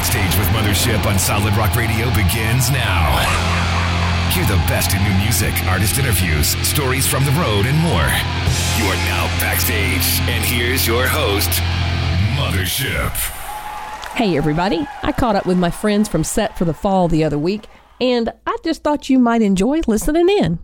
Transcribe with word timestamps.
Backstage 0.00 0.38
with 0.38 0.48
Mothership 0.48 1.04
on 1.04 1.18
Solid 1.18 1.54
Rock 1.58 1.76
Radio 1.76 2.08
begins 2.14 2.70
now. 2.70 3.18
Hear 4.30 4.46
the 4.46 4.56
best 4.66 4.94
in 4.94 5.02
new 5.04 5.12
music, 5.18 5.52
artist 5.66 5.98
interviews, 5.98 6.56
stories 6.66 7.06
from 7.06 7.26
the 7.26 7.32
road, 7.32 7.66
and 7.66 7.78
more. 7.80 8.08
You 8.78 8.86
are 8.90 8.96
now 9.04 9.26
backstage, 9.40 10.18
and 10.26 10.42
here's 10.42 10.86
your 10.86 11.06
host, 11.06 11.50
Mothership. 12.34 13.10
Hey, 14.14 14.38
everybody. 14.38 14.86
I 15.02 15.12
caught 15.12 15.36
up 15.36 15.44
with 15.44 15.58
my 15.58 15.70
friends 15.70 16.08
from 16.08 16.24
Set 16.24 16.56
for 16.56 16.64
the 16.64 16.72
Fall 16.72 17.06
the 17.08 17.22
other 17.22 17.38
week, 17.38 17.66
and 18.00 18.32
I 18.46 18.56
just 18.64 18.82
thought 18.82 19.10
you 19.10 19.18
might 19.18 19.42
enjoy 19.42 19.82
listening 19.86 20.30
in. 20.30 20.60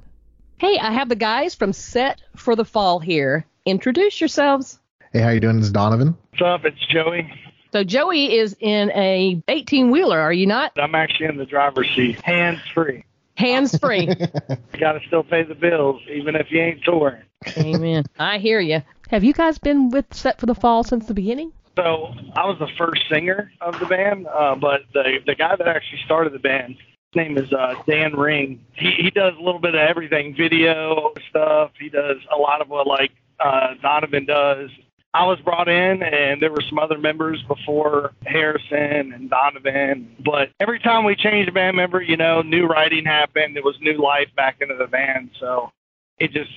Hey, 0.56 0.78
I 0.78 0.92
have 0.92 1.10
the 1.10 1.14
guys 1.14 1.54
from 1.54 1.74
Set 1.74 2.22
for 2.36 2.56
the 2.56 2.64
Fall 2.64 3.00
here. 3.00 3.44
Introduce 3.66 4.18
yourselves. 4.18 4.80
Hey, 5.12 5.20
how 5.20 5.28
you 5.28 5.40
doing? 5.40 5.56
This 5.58 5.66
is 5.66 5.72
Donovan. 5.72 6.16
What's 6.30 6.42
up? 6.42 6.64
It's 6.64 6.86
Joey. 6.86 7.30
So 7.76 7.84
Joey 7.84 8.34
is 8.34 8.56
in 8.58 8.90
a 8.92 9.42
18 9.48 9.90
wheeler, 9.90 10.18
are 10.18 10.32
you 10.32 10.46
not? 10.46 10.72
I'm 10.78 10.94
actually 10.94 11.26
in 11.26 11.36
the 11.36 11.44
driver's 11.44 11.94
seat, 11.94 12.18
hands 12.22 12.60
free. 12.72 13.04
Hands 13.34 13.78
free. 13.78 14.08
You 14.48 14.80
got 14.80 14.92
to 14.92 15.00
still 15.06 15.22
pay 15.22 15.42
the 15.42 15.54
bills, 15.54 16.00
even 16.10 16.36
if 16.36 16.50
you 16.50 16.58
ain't 16.58 16.82
touring. 16.84 17.22
Amen. 17.58 18.04
I 18.18 18.38
hear 18.38 18.60
you. 18.60 18.80
Have 19.10 19.24
you 19.24 19.34
guys 19.34 19.58
been 19.58 19.90
with 19.90 20.06
Set 20.14 20.40
for 20.40 20.46
the 20.46 20.54
Fall 20.54 20.84
since 20.84 21.04
the 21.04 21.12
beginning? 21.12 21.52
So 21.76 22.14
I 22.34 22.46
was 22.46 22.58
the 22.58 22.68
first 22.78 23.02
singer 23.10 23.52
of 23.60 23.78
the 23.78 23.84
band, 23.84 24.26
uh, 24.26 24.54
but 24.54 24.84
the 24.94 25.18
the 25.26 25.34
guy 25.34 25.54
that 25.54 25.68
actually 25.68 26.00
started 26.06 26.32
the 26.32 26.38
band, 26.38 26.76
his 26.78 27.14
name 27.14 27.36
is 27.36 27.52
uh, 27.52 27.74
Dan 27.86 28.16
Ring. 28.16 28.64
He 28.72 28.92
he 28.92 29.10
does 29.10 29.34
a 29.38 29.42
little 29.42 29.60
bit 29.60 29.74
of 29.74 29.80
everything, 29.80 30.34
video 30.34 31.12
stuff. 31.28 31.72
He 31.78 31.90
does 31.90 32.16
a 32.34 32.38
lot 32.38 32.62
of 32.62 32.70
what 32.70 32.86
like 32.86 33.12
uh, 33.38 33.74
Donovan 33.82 34.24
does. 34.24 34.70
I 35.16 35.24
was 35.24 35.40
brought 35.40 35.66
in, 35.66 36.02
and 36.02 36.42
there 36.42 36.50
were 36.50 36.60
some 36.68 36.78
other 36.78 36.98
members 36.98 37.42
before 37.48 38.12
Harrison 38.26 39.14
and 39.14 39.30
Donovan. 39.30 40.14
But 40.22 40.50
every 40.60 40.78
time 40.78 41.04
we 41.04 41.16
changed 41.16 41.48
a 41.48 41.52
band 41.52 41.74
member, 41.74 42.02
you 42.02 42.18
know, 42.18 42.42
new 42.42 42.66
writing 42.66 43.06
happened. 43.06 43.56
It 43.56 43.64
was 43.64 43.76
new 43.80 43.96
life 43.96 44.28
back 44.36 44.58
into 44.60 44.74
the 44.74 44.86
band, 44.86 45.30
so 45.40 45.70
it 46.18 46.32
just 46.32 46.50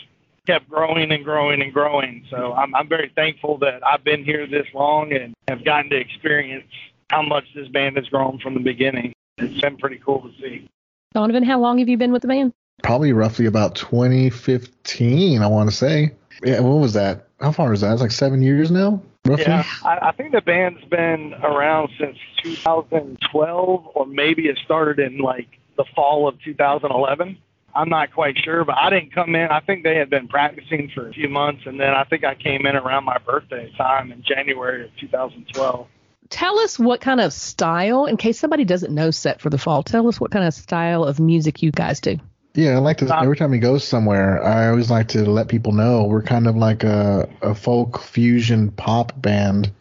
kept 0.46 0.70
growing 0.70 1.10
and 1.10 1.24
growing 1.24 1.62
and 1.62 1.74
growing. 1.74 2.26
So 2.30 2.52
I'm 2.52 2.76
I'm 2.76 2.90
very 2.90 3.14
thankful 3.16 3.60
that 3.60 3.80
I've 3.88 4.04
been 4.04 4.26
here 4.26 4.46
this 4.46 4.68
long 4.74 5.14
and 5.14 5.34
have 5.48 5.64
gotten 5.64 5.90
to 5.92 5.98
experience 5.98 6.68
how 7.10 7.22
much 7.22 7.46
this 7.56 7.70
band 7.70 7.96
has 7.96 8.10
grown 8.10 8.40
from 8.40 8.56
the 8.56 8.60
beginning. 8.60 9.14
It's 9.38 9.62
been 9.62 9.78
pretty 9.78 10.02
cool 10.06 10.22
to 10.22 10.32
see. 10.42 10.68
Donovan, 11.14 11.44
how 11.44 11.62
long 11.62 11.78
have 11.78 11.88
you 11.88 11.96
been 11.96 12.12
with 12.12 12.24
the 12.24 12.28
band? 12.28 12.52
Probably 12.84 13.14
roughly 13.14 13.46
about 13.46 13.76
2015, 13.76 15.42
I 15.42 15.48
want 15.48 15.70
to 15.70 15.76
say. 15.76 16.12
Yeah, 16.44 16.62
what 16.62 16.80
was 16.80 16.94
that? 16.94 17.28
How 17.40 17.52
far 17.52 17.74
is 17.74 17.82
that? 17.82 17.92
It's 17.94 18.02
like 18.02 18.12
seven 18.12 18.42
years 18.42 18.72
now, 18.72 19.02
roughly. 19.26 19.46
Yeah, 19.46 19.64
I, 19.84 20.10
I 20.10 20.12
think 20.12 20.32
the 20.32 20.42
band's 20.42 20.84
been 20.86 21.34
around 21.36 21.90
since 22.00 22.18
2012, 22.44 23.88
or 23.94 24.06
maybe 24.06 24.48
it 24.48 24.58
started 24.64 25.00
in 25.00 25.20
like 25.20 25.48
the 25.78 25.86
fall 25.96 26.28
of 26.28 26.42
2011. 26.44 27.38
I'm 27.76 27.90
not 27.90 28.14
quite 28.14 28.38
sure, 28.38 28.66
but 28.66 28.76
I 28.78 28.90
didn't 28.90 29.14
come 29.14 29.36
in. 29.36 29.50
I 29.50 29.60
think 29.60 29.84
they 29.84 29.96
had 29.96 30.10
been 30.10 30.28
practicing 30.28 30.92
for 30.94 31.08
a 31.08 31.14
few 31.14 31.30
months, 31.30 31.64
and 31.66 31.80
then 31.80 31.94
I 31.94 32.04
think 32.04 32.24
I 32.24 32.36
came 32.36 32.66
in 32.66 32.76
around 32.76 33.06
my 33.06 33.18
birthday 33.20 33.72
time 33.78 34.12
in 34.12 34.24
January 34.24 34.86
of 34.86 34.92
2012. 35.00 35.88
Tell 36.30 36.60
us 36.60 36.78
what 36.78 37.02
kind 37.02 37.20
of 37.22 37.34
style, 37.34 38.06
in 38.06 38.18
case 38.18 38.40
somebody 38.40 38.66
doesn't 38.66 38.94
know 38.94 39.12
Set 39.12 39.42
for 39.42 39.50
the 39.50 39.58
Fall, 39.58 39.84
tell 39.84 40.08
us 40.08 40.20
what 40.20 40.32
kind 40.32 40.46
of 40.46 40.54
style 40.54 41.04
of 41.04 41.20
music 41.20 41.62
you 41.62 41.72
guys 41.72 42.00
do. 42.00 42.20
Yeah, 42.56 42.72
I 42.72 42.78
like 42.78 42.98
to. 42.98 43.20
Every 43.22 43.38
time 43.38 43.54
he 43.54 43.60
goes 43.60 43.88
somewhere, 43.88 44.44
I 44.44 44.70
always 44.70 44.90
like 44.90 45.08
to 45.10 45.30
let 45.30 45.48
people 45.48 45.72
know 45.72 46.04
we're 46.06 46.24
kind 46.24 46.48
of 46.48 46.56
like 46.56 46.84
a, 46.84 47.30
a 47.42 47.54
folk 47.54 48.02
fusion 48.02 48.72
pop 48.72 49.20
band 49.22 49.72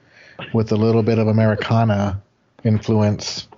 with 0.53 0.71
a 0.71 0.77
little 0.77 1.03
bit 1.03 1.19
of 1.19 1.29
Americana 1.29 2.21
influence. 2.65 3.49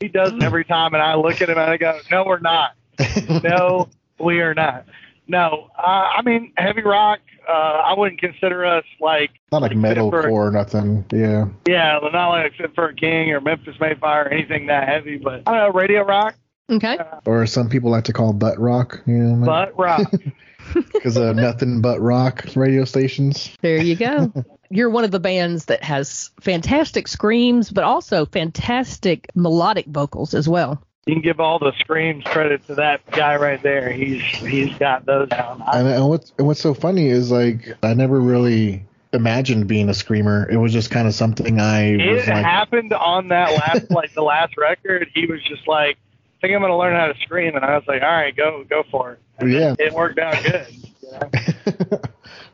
He 0.00 0.08
does 0.08 0.32
it 0.32 0.42
every 0.42 0.64
time, 0.64 0.94
and 0.94 1.02
I 1.02 1.14
look 1.14 1.40
at 1.40 1.48
him 1.48 1.58
and 1.58 1.70
I 1.70 1.76
go, 1.76 1.98
"No, 2.10 2.24
we're 2.24 2.40
not. 2.40 2.72
No, 3.42 3.88
we 4.18 4.40
are 4.40 4.54
not. 4.54 4.86
No, 5.28 5.68
uh, 5.78 6.08
I 6.16 6.22
mean 6.22 6.52
heavy 6.56 6.82
rock. 6.82 7.20
Uh, 7.48 7.52
I 7.52 7.94
wouldn't 7.96 8.20
consider 8.20 8.64
us 8.64 8.84
like 9.00 9.30
Not 9.52 9.62
like 9.62 9.72
metalcore 9.72 10.30
or 10.30 10.50
nothing. 10.50 11.04
Yeah. 11.12 11.46
yeah, 11.68 11.98
not 12.12 12.30
like 12.30 12.54
Fit 12.54 12.74
for 12.74 12.88
a 12.88 12.94
King 12.94 13.30
or 13.30 13.40
Memphis 13.40 13.76
May 13.80 13.94
Fire 13.94 14.24
or 14.24 14.28
anything 14.28 14.66
that 14.66 14.88
heavy, 14.88 15.16
but 15.16 15.42
I 15.46 15.52
don't 15.52 15.56
know, 15.56 15.78
radio 15.78 16.02
rock, 16.02 16.34
Okay. 16.70 16.98
Or 17.24 17.46
some 17.46 17.68
people 17.68 17.90
like 17.90 18.04
to 18.04 18.12
call 18.12 18.32
butt 18.32 18.58
rock. 18.58 19.02
You 19.06 19.14
know, 19.14 19.46
butt 19.46 19.78
rock. 19.78 20.12
because 20.74 21.16
of 21.16 21.22
uh, 21.22 21.32
nothing 21.32 21.80
but 21.80 22.00
rock 22.00 22.44
radio 22.56 22.84
stations. 22.84 23.56
There 23.60 23.80
you 23.80 23.94
go. 23.96 24.32
You're 24.70 24.90
one 24.90 25.04
of 25.04 25.12
the 25.12 25.20
bands 25.20 25.66
that 25.66 25.84
has 25.84 26.30
fantastic 26.40 27.06
screams, 27.06 27.70
but 27.70 27.84
also 27.84 28.26
fantastic 28.26 29.28
melodic 29.36 29.86
vocals 29.86 30.34
as 30.34 30.48
well. 30.48 30.82
you 31.06 31.14
can 31.14 31.22
give 31.22 31.38
all 31.38 31.60
the 31.60 31.72
screams 31.78 32.24
credit 32.24 32.66
to 32.66 32.74
that 32.74 33.06
guy 33.12 33.36
right 33.36 33.62
there. 33.62 33.92
He's 33.92 34.22
he's 34.22 34.76
got 34.76 35.06
those 35.06 35.28
down. 35.28 35.62
And, 35.72 35.86
and 35.86 36.08
what's 36.08 36.32
and 36.36 36.48
what's 36.48 36.60
so 36.60 36.74
funny 36.74 37.06
is 37.06 37.30
like 37.30 37.74
I 37.84 37.94
never 37.94 38.20
really 38.20 38.84
imagined 39.12 39.68
being 39.68 39.88
a 39.88 39.94
screamer. 39.94 40.48
It 40.50 40.56
was 40.56 40.72
just 40.72 40.90
kind 40.90 41.06
of 41.06 41.14
something 41.14 41.60
I 41.60 41.92
was 41.92 42.26
it 42.26 42.28
like. 42.28 42.44
happened 42.44 42.92
on 42.92 43.28
that 43.28 43.52
last 43.52 43.88
like 43.92 44.14
the 44.14 44.22
last 44.22 44.56
record. 44.56 45.08
He 45.14 45.26
was 45.26 45.40
just 45.44 45.68
like, 45.68 45.96
I 45.96 46.05
think 46.40 46.54
I'm 46.54 46.60
gonna 46.60 46.76
learn 46.78 46.94
how 46.94 47.06
to 47.06 47.14
scream, 47.20 47.56
and 47.56 47.64
I 47.64 47.74
was 47.76 47.84
like, 47.88 48.02
all 48.02 48.08
right, 48.08 48.34
go 48.36 48.64
go 48.68 48.82
for 48.90 49.12
it. 49.12 49.18
And 49.38 49.52
Yeah. 49.52 49.74
it 49.78 49.92
worked 49.92 50.18
out 50.18 50.34
good. 50.42 50.66
you 50.70 51.12
know? 51.90 52.00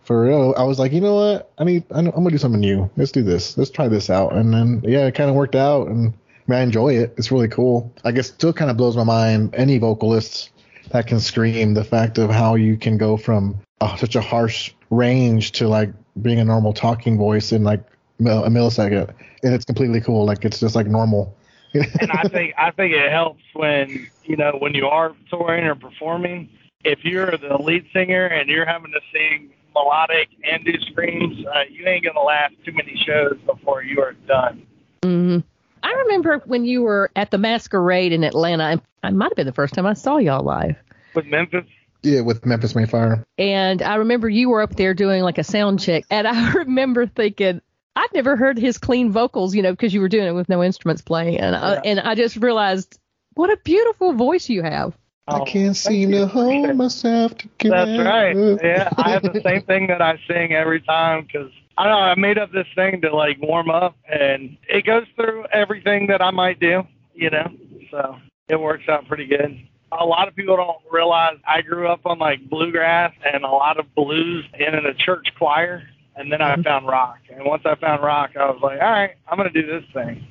For 0.04 0.22
real, 0.25 0.54
I 0.59 0.65
was 0.65 0.78
like, 0.78 0.93
you 0.93 1.00
know 1.00 1.15
what? 1.15 1.53
I 1.59 1.65
need. 1.65 1.84
I'm 1.91 2.10
gonna 2.10 2.31
do 2.31 2.38
something 2.38 2.60
new. 2.60 2.91
Let's 2.97 3.12
do 3.12 3.22
this. 3.22 3.56
Let's 3.56 3.70
try 3.70 3.88
this 3.88 4.10
out. 4.10 4.32
And 4.32 4.53
then 4.53 4.81
yeah, 4.84 5.06
it 5.06 5.15
kind 5.15 5.31
of 5.31 5.37
worked 5.37 5.54
out, 5.54 5.87
and 5.88 6.09
I, 6.09 6.43
mean, 6.50 6.59
I 6.59 6.62
enjoy 6.62 6.94
it. 6.97 7.15
It's 7.16 7.31
really 7.31 7.48
cool. 7.48 7.93
I 8.04 8.10
guess 8.12 8.26
still 8.26 8.53
kind 8.53 8.70
of 8.70 8.76
blows 8.76 8.97
my 8.97 9.04
mind. 9.04 9.54
Any 9.54 9.78
vocalists 9.78 10.50
that 10.91 11.06
can 11.06 11.20
scream, 11.20 11.75
the 11.75 11.84
fact 11.84 12.19
of 12.19 12.31
how 12.31 12.56
you 12.56 12.76
can 12.76 12.99
go 12.99 13.16
from 13.16 13.56
oh, 13.81 13.94
such 13.97 14.16
a 14.16 14.20
harsh 14.20 14.72
range 14.91 15.53
to 15.53 15.69
like 15.69 15.91
being 16.20 16.41
a 16.41 16.44
normal 16.44 16.72
talking 16.72 17.16
voice 17.16 17.53
in 17.53 17.62
like 17.62 17.81
a 18.20 18.22
millisecond, 18.50 19.14
and 19.44 19.54
it's 19.54 19.64
completely 19.64 20.00
cool. 20.00 20.25
Like 20.26 20.44
it's 20.44 20.59
just 20.60 20.75
like 20.75 20.88
normal. 20.88 21.34
And 21.74 22.10
I 22.10 22.24
think 22.28 22.54
I 22.58 22.70
think 22.70 22.94
it 22.94 23.10
helps 23.10 23.42
when 23.54 24.08
you 24.24 24.36
know 24.36 24.56
when 24.58 24.74
you 24.74 24.86
are 24.86 25.14
touring 25.30 25.64
or 25.64 25.74
performing. 25.74 26.48
If 26.84 27.04
you're 27.04 27.30
the 27.30 27.56
lead 27.62 27.86
singer 27.92 28.26
and 28.26 28.48
you're 28.48 28.66
having 28.66 28.90
to 28.92 29.00
sing 29.12 29.50
melodic 29.72 30.28
and 30.44 30.64
do 30.64 30.72
screams, 30.90 31.46
uh, 31.46 31.62
you 31.70 31.86
ain't 31.86 32.04
gonna 32.04 32.20
last 32.20 32.54
too 32.64 32.72
many 32.72 33.00
shows 33.06 33.38
before 33.46 33.82
you 33.82 34.00
are 34.00 34.14
done. 34.26 34.66
hmm 35.04 35.38
I 35.84 35.92
remember 35.92 36.38
when 36.46 36.64
you 36.64 36.82
were 36.82 37.10
at 37.16 37.30
the 37.30 37.38
Masquerade 37.38 38.12
in 38.12 38.22
Atlanta. 38.22 38.64
and 38.64 38.80
It 39.02 39.16
might 39.16 39.30
have 39.30 39.36
been 39.36 39.46
the 39.46 39.52
first 39.52 39.74
time 39.74 39.86
I 39.86 39.94
saw 39.94 40.18
y'all 40.18 40.44
live. 40.44 40.76
With 41.14 41.26
Memphis, 41.26 41.64
yeah, 42.02 42.20
with 42.20 42.44
Memphis 42.44 42.74
May 42.74 42.86
Fire. 42.86 43.24
And 43.38 43.80
I 43.80 43.96
remember 43.96 44.28
you 44.28 44.50
were 44.50 44.60
up 44.60 44.74
there 44.76 44.94
doing 44.94 45.22
like 45.22 45.38
a 45.38 45.44
sound 45.44 45.80
check. 45.80 46.04
And 46.10 46.26
I 46.26 46.52
remember 46.54 47.06
thinking, 47.06 47.60
I've 47.94 48.12
never 48.14 48.36
heard 48.36 48.58
his 48.58 48.78
clean 48.78 49.10
vocals, 49.12 49.54
you 49.54 49.62
know, 49.62 49.72
because 49.72 49.92
you 49.92 50.00
were 50.00 50.08
doing 50.08 50.26
it 50.26 50.32
with 50.32 50.48
no 50.48 50.62
instruments 50.62 51.03
playing. 51.03 51.38
And, 51.38 51.54
I, 51.54 51.75
Yeah. 51.75 51.80
and 51.84 52.00
I 52.00 52.14
just 52.14 52.36
realized 52.36 52.98
what 53.34 53.50
a 53.50 53.56
beautiful 53.64 54.12
voice 54.12 54.48
you 54.48 54.62
have. 54.62 54.97
I 55.28 55.38
Oh, 55.41 55.44
can't 55.44 55.76
thank 55.76 55.92
seem 55.94 56.10
you. 56.10 56.20
to 56.20 56.26
hold 56.26 56.75
myself 56.76 57.36
together. 57.38 57.86
That's 58.04 58.06
right. 58.34 58.58
Yeah, 58.62 58.88
I 58.97 59.10
have 59.10 59.22
the 59.22 59.41
same 59.44 59.62
thing 59.62 59.86
that 59.88 60.02
I 60.02 60.19
sing 60.26 60.52
every 60.52 60.81
time 60.81 61.25
because 61.26 61.50
I 61.78 61.84
don't 61.84 61.92
know. 61.92 61.98
I 61.98 62.14
made 62.16 62.38
up 62.38 62.50
this 62.52 62.66
thing 62.75 63.00
to 63.02 63.14
like 63.14 63.41
warm 63.41 63.70
up, 63.70 63.97
and 64.10 64.56
it 64.69 64.84
goes 64.84 65.04
through 65.16 65.47
everything 65.52 66.08
that 66.08 66.20
I 66.20 66.31
might 66.31 66.58
do. 66.60 66.82
You 67.14 67.31
know, 67.31 67.47
so 67.91 68.16
it 68.48 68.58
works 68.60 68.88
out 68.88 69.06
pretty 69.06 69.26
good. 69.26 69.58
A 69.92 70.04
lot 70.04 70.26
of 70.26 70.34
people 70.34 70.56
don't 70.56 70.78
realize 70.91 71.36
I 71.47 71.60
grew 71.62 71.86
up 71.88 72.00
on 72.04 72.19
like 72.19 72.48
bluegrass 72.48 73.12
and 73.32 73.44
a 73.44 73.48
lot 73.48 73.78
of 73.78 73.94
blues 73.94 74.44
and 74.54 74.75
in 74.75 74.86
a 74.86 74.94
church 74.94 75.28
choir, 75.38 75.82
and 76.16 76.30
then 76.32 76.40
I 76.42 76.60
found 76.62 76.86
rock. 76.86 77.18
And 77.34 77.44
once 77.44 77.62
I 77.64 77.74
found 77.76 78.02
rock, 78.02 78.30
I 78.38 78.46
was 78.50 78.60
like, 78.62 78.80
all 78.80 78.90
right, 78.90 79.12
I'm 79.28 79.36
gonna 79.36 79.50
do 79.50 79.66
this 79.66 79.84
thing. 79.92 80.26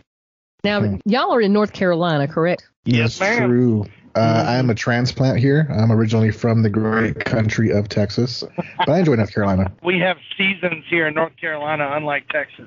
Now, 0.64 0.82
Hmm. 0.82 0.96
y'all 1.06 1.34
are 1.34 1.42
in 1.42 1.54
North 1.54 1.74
Carolina, 1.74 2.28
correct? 2.28 2.68
Yes, 2.86 3.20
ma'am. 3.20 3.50
True. 3.50 3.86
Uh, 4.14 4.44
I 4.46 4.56
am 4.58 4.70
a 4.70 4.76
transplant 4.76 5.40
here. 5.40 5.68
I'm 5.74 5.90
originally 5.92 6.32
from 6.32 6.64
the 6.64 6.70
great 6.70 7.24
country 7.24 7.72
of 7.72 7.88
Texas, 7.88 8.44
but 8.78 8.90
I 8.90 9.00
enjoy 9.00 9.16
North 9.16 9.34
Carolina. 9.34 9.72
We 9.84 10.00
have 10.00 10.18
seasons 10.38 10.84
here 10.90 11.08
in 11.08 11.14
North 11.16 11.36
Carolina, 11.38 11.90
unlike 11.94 12.28
Texas. 12.28 12.66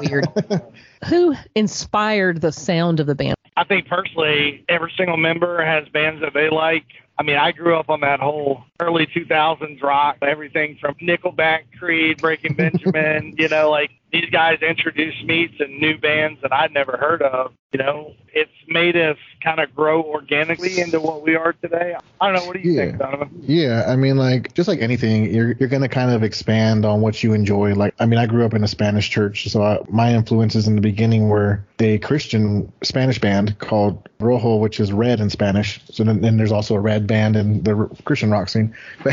Weird. 0.00 0.26
Who 1.08 1.34
inspired 1.54 2.40
the 2.40 2.50
sound 2.50 2.98
of 3.00 3.06
the 3.06 3.14
band? 3.14 3.35
I 3.56 3.64
think 3.64 3.88
personally, 3.88 4.64
every 4.68 4.92
single 4.96 5.16
member 5.16 5.64
has 5.64 5.88
bands 5.88 6.20
that 6.20 6.34
they 6.34 6.50
like. 6.50 6.84
I 7.18 7.22
mean, 7.22 7.36
I 7.36 7.52
grew 7.52 7.76
up 7.78 7.88
on 7.88 8.00
that 8.00 8.20
whole 8.20 8.64
early 8.78 9.06
2000s 9.06 9.82
rock, 9.82 10.18
everything 10.20 10.76
from 10.78 10.94
Nickelback, 10.96 11.62
Creed, 11.78 12.18
Breaking 12.18 12.54
Benjamin, 12.54 13.34
you 13.38 13.48
know, 13.48 13.70
like 13.70 13.90
these 14.20 14.30
guys 14.30 14.58
introduced 14.62 15.24
me 15.24 15.48
to 15.58 15.66
new 15.68 15.98
bands 15.98 16.40
that 16.42 16.52
I'd 16.52 16.72
never 16.72 16.96
heard 16.96 17.22
of. 17.22 17.52
You 17.72 17.78
know, 17.80 18.14
it's 18.32 18.50
made 18.68 18.96
us 18.96 19.18
kind 19.42 19.60
of 19.60 19.74
grow 19.74 20.02
organically 20.02 20.80
into 20.80 20.98
what 21.00 21.22
we 21.22 21.34
are 21.36 21.52
today. 21.52 21.94
I 22.20 22.26
don't 22.26 22.40
know. 22.40 22.46
What 22.46 22.54
do 22.54 22.60
you 22.60 22.72
Yeah. 22.72 22.86
think, 22.86 22.98
Donovan? 22.98 23.30
Yeah, 23.42 23.84
I 23.86 23.96
mean, 23.96 24.16
like 24.16 24.54
just 24.54 24.68
like 24.68 24.80
anything, 24.80 25.34
you're 25.34 25.52
you're 25.52 25.68
gonna 25.68 25.88
kind 25.88 26.10
of 26.10 26.22
expand 26.22 26.86
on 26.86 27.02
what 27.02 27.22
you 27.22 27.34
enjoy. 27.34 27.74
Like, 27.74 27.94
I 27.98 28.06
mean, 28.06 28.18
I 28.18 28.26
grew 28.26 28.46
up 28.46 28.54
in 28.54 28.64
a 28.64 28.68
Spanish 28.68 29.10
church, 29.10 29.48
so 29.50 29.62
I, 29.62 29.80
my 29.90 30.14
influences 30.14 30.66
in 30.66 30.76
the 30.76 30.80
beginning 30.80 31.28
were 31.28 31.62
a 31.78 31.98
Christian 31.98 32.72
Spanish 32.82 33.20
band 33.20 33.58
called 33.58 34.08
Rojo, 34.20 34.56
which 34.56 34.80
is 34.80 34.92
red 34.92 35.20
in 35.20 35.28
Spanish. 35.28 35.80
So 35.90 36.04
then, 36.04 36.22
then 36.22 36.38
there's 36.38 36.52
also 36.52 36.74
a 36.76 36.80
red 36.80 37.06
band 37.06 37.36
in 37.36 37.62
the 37.62 37.74
Christian 38.04 38.30
rock 38.30 38.48
scene. 38.48 38.74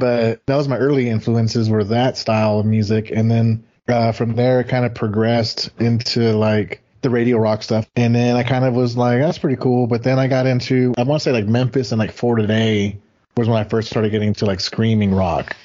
but 0.00 0.44
that 0.46 0.56
was 0.56 0.68
my 0.68 0.76
early 0.76 1.08
influences 1.08 1.70
were 1.70 1.84
that 1.84 2.18
style 2.18 2.58
of 2.58 2.66
music, 2.66 3.10
and 3.10 3.30
then 3.30 3.64
uh, 3.90 4.12
from 4.12 4.34
there 4.34 4.60
it 4.60 4.68
kind 4.68 4.84
of 4.84 4.94
progressed 4.94 5.70
into 5.78 6.32
like 6.32 6.82
the 7.02 7.10
radio 7.10 7.38
rock 7.38 7.62
stuff. 7.62 7.88
And 7.96 8.14
then 8.14 8.36
I 8.36 8.42
kind 8.42 8.64
of 8.64 8.74
was 8.74 8.96
like, 8.96 9.20
that's 9.20 9.38
pretty 9.38 9.60
cool. 9.60 9.86
But 9.86 10.02
then 10.02 10.18
I 10.18 10.26
got 10.26 10.46
into, 10.46 10.94
I 10.98 11.02
want 11.02 11.22
to 11.22 11.24
say 11.24 11.32
like 11.32 11.46
Memphis 11.46 11.92
and 11.92 11.98
like 11.98 12.12
For 12.12 12.36
Today 12.36 12.98
was 13.36 13.48
when 13.48 13.58
I 13.58 13.64
first 13.64 13.88
started 13.88 14.10
getting 14.10 14.28
into 14.28 14.44
like 14.44 14.60
screaming 14.60 15.14
rock. 15.14 15.56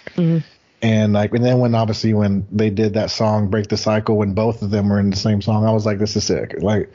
And 0.81 1.13
like, 1.13 1.33
and 1.33 1.43
then 1.43 1.59
when 1.59 1.73
obviously 1.73 2.13
when 2.13 2.45
they 2.51 2.69
did 2.69 2.93
that 2.93 3.09
song 3.09 3.49
Break 3.49 3.67
the 3.67 3.77
Cycle, 3.77 4.17
when 4.17 4.33
both 4.33 4.61
of 4.61 4.69
them 4.69 4.89
were 4.89 4.99
in 4.99 5.09
the 5.09 5.17
same 5.17 5.41
song, 5.41 5.65
I 5.65 5.71
was 5.71 5.85
like, 5.85 5.97
this 5.97 6.15
is 6.15 6.25
sick. 6.25 6.55
Like, 6.59 6.91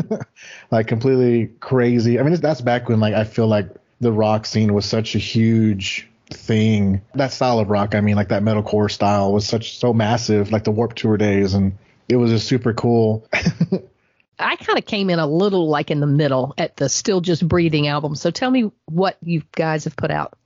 like 0.70 0.88
completely 0.88 1.50
crazy. 1.60 2.18
I 2.18 2.22
mean, 2.22 2.34
that's 2.34 2.60
back 2.60 2.88
when 2.88 3.00
like 3.00 3.14
I 3.14 3.24
feel 3.24 3.46
like 3.46 3.68
the 4.00 4.12
rock 4.12 4.44
scene 4.44 4.74
was 4.74 4.84
such 4.84 5.14
a 5.14 5.18
huge 5.18 6.08
thing. 6.32 7.02
That 7.14 7.32
style 7.32 7.58
of 7.58 7.70
rock, 7.70 7.94
I 7.94 8.00
mean, 8.00 8.16
like 8.16 8.28
that 8.28 8.42
metalcore 8.42 8.90
style 8.90 9.32
was 9.32 9.46
such 9.46 9.78
so 9.78 9.92
massive, 9.92 10.52
like 10.52 10.64
the 10.64 10.70
Warped 10.70 10.96
Tour 10.96 11.16
days, 11.16 11.54
and 11.54 11.76
it 12.08 12.16
was 12.16 12.30
just 12.30 12.46
super 12.46 12.72
cool. 12.72 13.26
I 14.38 14.56
kind 14.56 14.78
of 14.78 14.84
came 14.84 15.10
in 15.10 15.18
a 15.18 15.26
little 15.26 15.68
like 15.68 15.90
in 15.90 16.00
the 16.00 16.06
middle 16.06 16.54
at 16.58 16.76
the 16.76 16.88
Still 16.88 17.20
Just 17.20 17.46
Breathing 17.46 17.86
album. 17.86 18.14
So 18.14 18.30
tell 18.30 18.50
me 18.50 18.70
what 18.86 19.16
you 19.22 19.42
guys 19.52 19.84
have 19.84 19.96
put 19.96 20.10
out. 20.10 20.36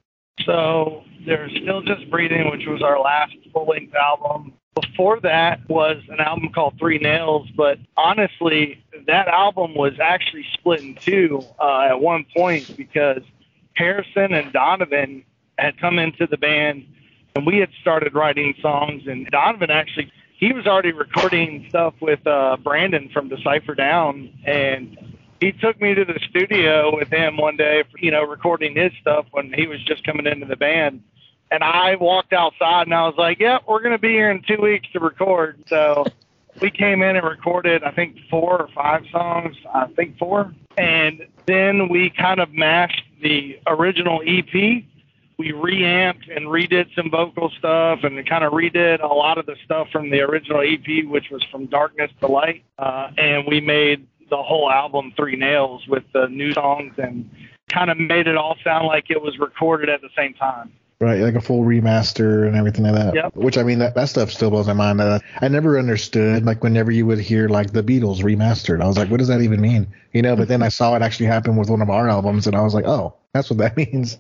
So 0.45 1.03
there's 1.25 1.51
still 1.63 1.83
just 1.83 2.11
breathing, 2.11 2.51
which 2.51 2.67
was 2.67 2.83
our 2.83 3.01
last 3.01 3.35
full 3.53 3.67
length 3.67 3.95
album. 3.95 4.53
Before 4.75 5.19
that 5.21 5.67
was 5.69 5.97
an 6.11 6.21
album 6.21 6.51
called 6.55 6.75
Three 6.79 6.99
Nails, 6.99 7.49
but 7.57 7.79
honestly, 7.97 8.85
that 9.07 9.27
album 9.29 9.75
was 9.75 9.95
actually 9.99 10.45
split 10.53 10.81
in 10.81 10.95
two 10.97 11.43
uh, 11.59 11.89
at 11.91 12.01
one 12.01 12.27
point 12.37 12.77
because 12.77 13.23
Harrison 13.75 14.35
and 14.35 14.53
Donovan 14.53 15.25
had 15.59 15.79
come 15.81 15.99
into 15.99 16.27
the 16.27 16.37
band 16.37 16.87
and 17.35 17.47
we 17.47 17.59
had 17.59 17.71
started 17.81 18.15
writing 18.15 18.55
songs 18.61 19.03
and 19.07 19.27
Donovan 19.31 19.71
actually 19.71 20.13
he 20.39 20.53
was 20.53 20.67
already 20.67 20.93
recording 20.93 21.67
stuff 21.69 21.95
with 22.01 22.27
uh 22.27 22.57
Brandon 22.63 23.09
from 23.13 23.29
Decipher 23.29 23.75
Down 23.75 24.33
and 24.45 24.97
he 25.41 25.53
took 25.53 25.81
me 25.81 25.95
to 25.95 26.05
the 26.05 26.19
studio 26.29 26.97
with 26.97 27.09
him 27.09 27.37
one 27.37 27.57
day, 27.57 27.85
for, 27.91 27.99
you 27.99 28.11
know, 28.11 28.23
recording 28.23 28.75
his 28.77 28.93
stuff 29.01 29.27
when 29.33 29.53
he 29.53 29.67
was 29.67 29.83
just 29.85 30.05
coming 30.05 30.27
into 30.27 30.47
the 30.47 30.57
band. 30.57 31.03
And 31.51 31.63
I 31.63 31.95
walked 31.97 32.33
outside 32.33 32.87
and 32.87 32.95
I 32.95 33.07
was 33.07 33.15
like, 33.17 33.39
"Yep, 33.39 33.63
we're 33.69 33.81
going 33.81 33.93
to 33.93 33.99
be 33.99 34.11
here 34.11 34.31
in 34.31 34.43
two 34.43 34.61
weeks 34.61 34.89
to 34.93 35.01
record." 35.01 35.63
So 35.69 36.05
we 36.61 36.71
came 36.71 37.03
in 37.03 37.17
and 37.17 37.25
recorded, 37.25 37.85
I 37.85 37.93
think, 37.93 38.17
four 38.29 38.61
or 38.61 38.69
five 38.75 39.05
songs. 39.13 39.57
I 39.73 39.87
think 39.89 40.19
four. 40.19 40.53
And 40.77 41.27
then 41.47 41.89
we 41.89 42.11
kind 42.11 42.41
of 42.41 42.53
mashed 42.53 43.05
the 43.23 43.61
original 43.67 44.23
EP. 44.27 44.85
We 45.39 45.53
reamped 45.53 46.29
and 46.29 46.47
redid 46.47 46.95
some 46.95 47.11
vocal 47.11 47.51
stuff 47.59 48.01
and 48.05 48.27
kind 48.27 48.43
of 48.43 48.53
redid 48.53 49.03
a 49.03 49.07
lot 49.15 49.37
of 49.37 49.45
the 49.47 49.57
stuff 49.65 49.89
from 49.93 50.09
the 50.11 50.21
original 50.23 50.63
EP, 50.63 51.05
which 51.07 51.31
was 51.31 51.43
From 51.51 51.67
Darkness 51.67 52.11
to 52.21 52.27
Light. 52.27 52.65
Uh, 52.79 53.11
and 53.19 53.47
we 53.47 53.61
made 53.61 54.07
the 54.31 54.43
whole 54.43 54.71
album 54.71 55.13
Three 55.17 55.37
Nails 55.37 55.87
with 55.89 56.05
the 56.15 56.27
new 56.29 56.53
songs 56.55 56.95
and 56.97 57.29
kind 57.69 57.91
of 57.91 57.99
made 57.99 58.27
it 58.27 58.37
all 58.37 58.57
sound 58.65 58.87
like 58.87 59.11
it 59.11 59.21
was 59.21 59.39
recorded 59.39 59.89
at 59.91 60.01
the 60.01 60.09
same 60.17 60.33
time. 60.35 60.73
right? 61.01 61.21
Like 61.21 61.35
a 61.35 61.41
full 61.41 61.63
remaster 61.65 62.47
and 62.47 62.57
everything 62.57 62.85
like 62.85 62.95
that. 62.95 63.15
Yep. 63.15 63.37
Which 63.37 63.59
I 63.59 63.63
mean, 63.63 63.79
that, 63.81 63.95
that 63.95 64.09
stuff 64.09 64.31
still 64.31 64.51
blows 64.51 64.67
my 64.67 64.73
mind. 64.73 65.01
Uh, 65.01 65.19
I 65.43 65.49
never 65.49 65.79
understood 65.79 66.47
like 66.47 66.63
whenever 66.63 66.91
you 66.91 67.05
would 67.07 67.19
hear 67.19 67.49
like 67.49 67.73
the 67.73 67.83
Beatles 67.83 68.23
remastered, 68.23 68.81
I 68.83 68.87
was 68.87 68.97
like, 68.97 69.11
what 69.11 69.19
does 69.19 69.29
that 69.29 69.43
even 69.43 69.61
mean? 69.61 69.87
You 70.13 70.23
know. 70.23 70.35
But 70.35 70.49
then 70.49 70.63
I 70.63 70.71
saw 70.71 70.97
it 70.97 71.03
actually 71.03 71.27
happen 71.27 71.57
with 71.57 71.69
one 71.69 71.83
of 71.83 71.91
our 71.91 72.09
albums, 72.09 72.47
and 72.47 72.57
I 72.57 72.63
was 72.63 72.73
like, 72.73 72.87
oh, 72.87 73.15
that's 73.35 73.51
what 73.51 73.59
that 73.59 73.77
means. 73.93 74.19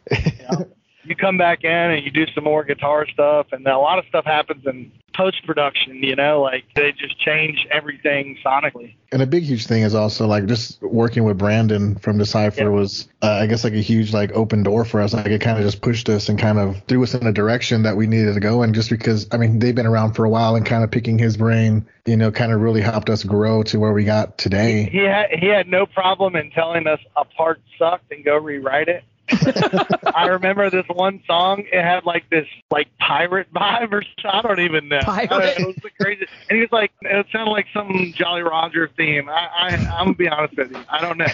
You 1.09 1.17
come 1.17 1.39
back 1.39 1.65
in 1.65 1.71
and 1.71 2.05
you 2.05 2.11
do 2.11 2.27
some 2.35 2.45
more 2.45 2.65
guitar 2.65 3.07
stuff, 3.09 3.47
and 3.53 3.67
a 3.67 3.79
lot 3.79 3.99
of 3.99 4.05
stuff 4.09 4.25
happens 4.25 4.67
in 4.67 4.91
post 5.15 5.45
production. 5.47 6.03
You 6.03 6.15
know, 6.17 6.43
like 6.43 6.65
they 6.75 6.93
just 6.93 7.19
change 7.21 7.67
everything 7.71 8.37
sonically. 8.45 8.95
and 9.13 9.23
a 9.23 9.27
big 9.27 9.45
huge 9.45 9.67
thing 9.67 9.83
is 9.83 9.95
also 9.95 10.27
like 10.27 10.47
just 10.47 10.83
working 10.83 11.25
with 11.25 11.39
Brandon 11.39 11.97
from 11.97 12.19
Decipher 12.19 12.63
Yeah. 12.65 12.69
was 12.69 13.09
uh, 13.23 13.31
I 13.43 13.47
guess 13.47 13.65
like 13.65 13.73
a 13.73 13.81
huge 13.81 14.13
like 14.13 14.33
open 14.33 14.63
door 14.63 14.85
for 14.85 15.01
us. 15.01 15.15
Like 15.15 15.27
it 15.27 15.41
kind 15.41 15.59
of 15.59 15.65
just 15.65 15.81
pushed 15.81 16.09
us 16.09 16.29
and 16.29 16.39
kind 16.39 16.59
of 16.59 16.83
threw 16.89 17.03
us 17.03 17.15
in 17.15 17.27
a 17.27 17.33
direction 17.33 17.83
that 17.85 17.97
we 17.97 18.07
needed 18.07 18.35
to 18.35 18.41
go 18.41 18.63
in. 18.63 18.75
Just 18.75 18.91
because 18.91 19.27
I 19.33 19.37
mean 19.39 19.59
they've 19.59 19.75
been 19.75 19.87
around 19.87 20.15
for 20.15 20.25
a 20.25 20.29
while 20.31 20.55
and 20.57 20.67
kind 20.67 20.85
of 20.85 20.91
picking 20.91 21.19
his 21.19 21.37
brain, 21.37 21.87
you 22.05 22.17
know, 22.17 22.31
kind 22.31 22.53
of 22.53 22.61
really 22.61 22.83
helped 22.83 23.09
us 23.09 23.23
grow 23.25 23.63
to 23.65 23.79
where 23.79 23.93
we 23.93 24.05
got 24.05 24.37
today. 24.39 24.89
He 24.91 24.99
had 24.99 25.31
he 25.31 25.47
had 25.47 25.67
no 25.69 25.87
problem 25.87 26.37
in 26.37 26.51
telling 26.51 26.87
us 26.87 27.01
a 27.17 27.25
part 27.25 27.61
sucked 27.79 28.13
and 28.13 28.25
go 28.25 28.37
rewrite 28.37 28.89
it. 28.89 29.03
I 29.29 30.29
remember 30.29 30.71
this 30.71 30.87
one 30.89 31.23
song. 31.27 31.65
It 31.73 31.83
had 31.83 32.05
like 32.05 32.29
this 32.31 32.47
like 32.71 32.89
pirate 32.99 33.53
vibe 33.53 33.93
or 33.93 34.03
something. 34.23 34.31
I 34.31 34.43
don't 34.43 34.61
even 34.61 34.89
know. 34.89 35.01
Pirate. 35.01 35.59
It 35.59 35.67
was 35.67 35.77
the 35.83 35.91
craziest. 36.01 36.33
And 36.49 36.57
he 36.57 36.61
was 36.61 36.73
like, 36.73 36.93
it 37.03 37.27
sounded 37.33 37.51
like 37.51 37.67
some 37.73 38.13
Jolly 38.15 38.43
Roger 38.43 38.91
theme. 38.97 39.29
I, 39.29 39.49
I 39.59 39.69
I'm 39.69 40.07
gonna 40.07 40.15
be 40.15 40.29
honest 40.29 40.57
with 40.57 40.71
you. 40.71 40.85
I 40.89 41.01
don't 41.01 41.19
know. 41.19 41.27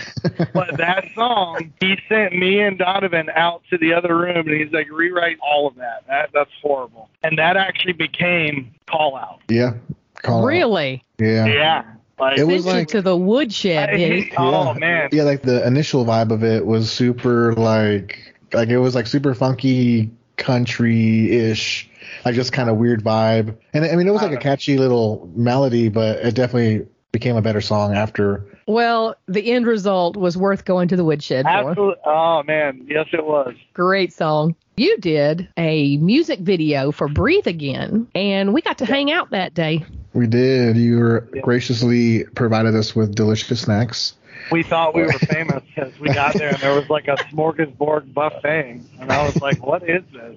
But 0.52 0.76
that 0.78 1.06
song, 1.14 1.72
he 1.80 1.98
sent 2.08 2.34
me 2.36 2.60
and 2.60 2.78
Donovan 2.78 3.28
out 3.34 3.62
to 3.70 3.78
the 3.78 3.92
other 3.92 4.16
room, 4.16 4.48
and 4.48 4.60
he's 4.60 4.72
like, 4.72 4.90
rewrite 4.90 5.38
all 5.40 5.66
of 5.66 5.76
that. 5.76 6.06
That 6.06 6.30
that's 6.32 6.50
horrible. 6.62 7.08
And 7.22 7.38
that 7.38 7.56
actually 7.56 7.92
became 7.92 8.74
Call 8.90 9.16
Out. 9.16 9.40
Yeah. 9.48 9.74
Call 10.22 10.42
out. 10.42 10.46
Really? 10.46 11.04
Yeah. 11.18 11.46
Yeah. 11.46 11.84
Like, 12.18 12.38
It 12.38 12.44
was 12.44 12.66
like- 12.66 12.88
to 12.88 13.02
the 13.02 13.16
woodshed, 13.16 13.90
I- 13.90 13.96
did 13.96 14.24
he? 14.24 14.32
oh 14.38 14.74
man. 14.74 15.08
Yeah, 15.12 15.24
like 15.24 15.42
the 15.42 15.66
initial 15.66 16.04
vibe 16.04 16.30
of 16.30 16.44
it 16.44 16.64
was 16.66 16.90
super 16.90 17.54
like 17.54 18.34
like 18.52 18.68
it 18.68 18.78
was 18.78 18.94
like 18.94 19.06
super 19.06 19.34
funky 19.34 20.10
country 20.36 21.30
ish, 21.30 21.88
like 22.24 22.34
just 22.34 22.52
kind 22.52 22.68
of 22.68 22.76
weird 22.76 23.02
vibe. 23.02 23.56
And 23.72 23.84
I 23.84 23.96
mean, 23.96 24.06
it 24.06 24.10
was 24.10 24.22
like 24.22 24.32
a 24.32 24.36
catchy 24.36 24.78
little 24.78 25.30
melody, 25.34 25.88
but 25.88 26.18
it 26.18 26.34
definitely 26.34 26.86
became 27.12 27.36
a 27.36 27.42
better 27.42 27.60
song 27.60 27.94
after. 27.94 28.46
Well, 28.66 29.16
the 29.26 29.52
end 29.52 29.66
result 29.66 30.16
was 30.16 30.36
worth 30.36 30.64
going 30.64 30.88
to 30.88 30.96
the 30.96 31.04
woodshed 31.04 31.44
for. 31.44 31.50
Absolutely. 31.50 32.02
Oh 32.06 32.42
man, 32.44 32.86
yes, 32.88 33.06
it 33.12 33.24
was. 33.24 33.54
Great 33.74 34.12
song. 34.12 34.54
You 34.76 34.96
did 34.98 35.48
a 35.56 35.96
music 35.98 36.40
video 36.40 36.92
for 36.92 37.08
Breathe 37.08 37.46
Again, 37.46 38.08
and 38.14 38.54
we 38.54 38.62
got 38.62 38.78
to 38.78 38.86
hang 38.86 39.10
out 39.12 39.30
that 39.30 39.52
day. 39.54 39.84
We 40.14 40.26
did. 40.26 40.76
You 40.76 40.98
were 40.98 41.20
graciously 41.42 42.24
provided 42.24 42.74
us 42.74 42.94
with 42.94 43.14
delicious 43.14 43.60
snacks. 43.62 44.14
We 44.50 44.62
thought 44.62 44.94
we 44.94 45.02
were 45.02 45.12
famous 45.12 45.62
because 45.74 45.98
we 46.00 46.08
got 46.12 46.34
there 46.34 46.50
and 46.50 46.58
there 46.58 46.74
was 46.74 46.90
like 46.90 47.08
a 47.08 47.16
smorgasbord 47.32 48.12
buffet, 48.12 48.80
and 49.00 49.12
I 49.12 49.24
was 49.24 49.40
like, 49.40 49.64
"What 49.64 49.88
is 49.88 50.02
this?" 50.12 50.36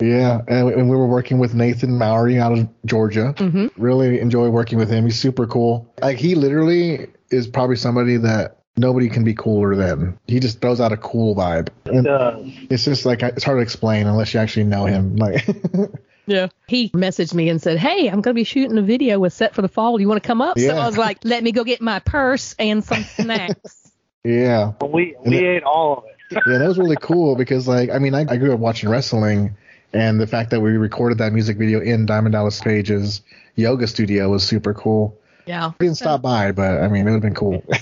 Yeah, 0.00 0.40
and, 0.48 0.70
and 0.70 0.90
we 0.90 0.96
were 0.96 1.06
working 1.06 1.38
with 1.38 1.54
Nathan 1.54 1.96
Mowry 1.96 2.38
out 2.40 2.52
of 2.58 2.68
Georgia. 2.84 3.34
Mhm. 3.36 3.70
Really 3.76 4.18
enjoy 4.18 4.48
working 4.48 4.78
with 4.78 4.90
him. 4.90 5.04
He's 5.04 5.18
super 5.20 5.46
cool. 5.46 5.92
Like 6.02 6.18
he 6.18 6.34
literally 6.34 7.06
is 7.30 7.46
probably 7.46 7.76
somebody 7.76 8.16
that 8.16 8.58
nobody 8.76 9.08
can 9.08 9.22
be 9.22 9.34
cooler 9.34 9.76
than. 9.76 10.18
He 10.26 10.40
just 10.40 10.60
throws 10.60 10.80
out 10.80 10.90
a 10.92 10.96
cool 10.96 11.36
vibe. 11.36 11.68
And 11.86 12.08
Uh, 12.08 12.38
it's 12.70 12.84
just 12.84 13.06
like 13.06 13.22
it's 13.22 13.44
hard 13.44 13.58
to 13.58 13.62
explain 13.62 14.06
unless 14.08 14.34
you 14.34 14.40
actually 14.40 14.64
know 14.64 14.86
him. 14.86 15.14
Like, 15.16 15.46
Yeah. 16.26 16.48
He 16.68 16.88
messaged 16.90 17.34
me 17.34 17.48
and 17.48 17.60
said, 17.60 17.78
Hey, 17.78 18.06
I'm 18.08 18.20
going 18.20 18.34
to 18.34 18.34
be 18.34 18.44
shooting 18.44 18.78
a 18.78 18.82
video 18.82 19.18
with 19.18 19.32
Set 19.32 19.54
for 19.54 19.62
the 19.62 19.68
Fall. 19.68 19.96
Do 19.96 20.02
you 20.02 20.08
want 20.08 20.22
to 20.22 20.26
come 20.26 20.40
up? 20.40 20.56
Yeah. 20.56 20.68
So 20.70 20.76
I 20.78 20.86
was 20.86 20.96
like, 20.98 21.18
Let 21.24 21.42
me 21.42 21.52
go 21.52 21.64
get 21.64 21.80
my 21.80 21.98
purse 21.98 22.54
and 22.58 22.82
some 22.84 23.02
snacks. 23.16 23.92
yeah, 24.24 24.72
we 24.82 25.14
we 25.24 25.36
ate 25.46 25.62
all 25.64 25.98
of 25.98 26.04
it. 26.04 26.42
yeah, 26.46 26.58
that 26.58 26.66
was 26.66 26.78
really 26.78 26.96
cool 27.00 27.36
because 27.36 27.68
like 27.68 27.90
I 27.90 27.98
mean 27.98 28.14
I, 28.14 28.20
I 28.28 28.36
grew 28.38 28.52
up 28.54 28.58
watching 28.60 28.88
wrestling, 28.88 29.54
and 29.92 30.18
the 30.18 30.26
fact 30.26 30.50
that 30.50 30.60
we 30.60 30.70
recorded 30.72 31.18
that 31.18 31.32
music 31.32 31.58
video 31.58 31.80
in 31.80 32.06
Diamond 32.06 32.32
Dallas 32.32 32.58
Page's 32.60 33.20
yoga 33.56 33.86
studio 33.86 34.30
was 34.30 34.42
super 34.42 34.72
cool. 34.72 35.18
yeah. 35.46 35.72
We 35.78 35.86
didn't 35.86 35.98
stop 35.98 36.22
by, 36.22 36.52
but 36.52 36.80
I 36.82 36.88
mean 36.88 37.06
it 37.06 37.10
would 37.12 37.22
have 37.22 37.34
been 37.34 37.34
cool. 37.34 37.62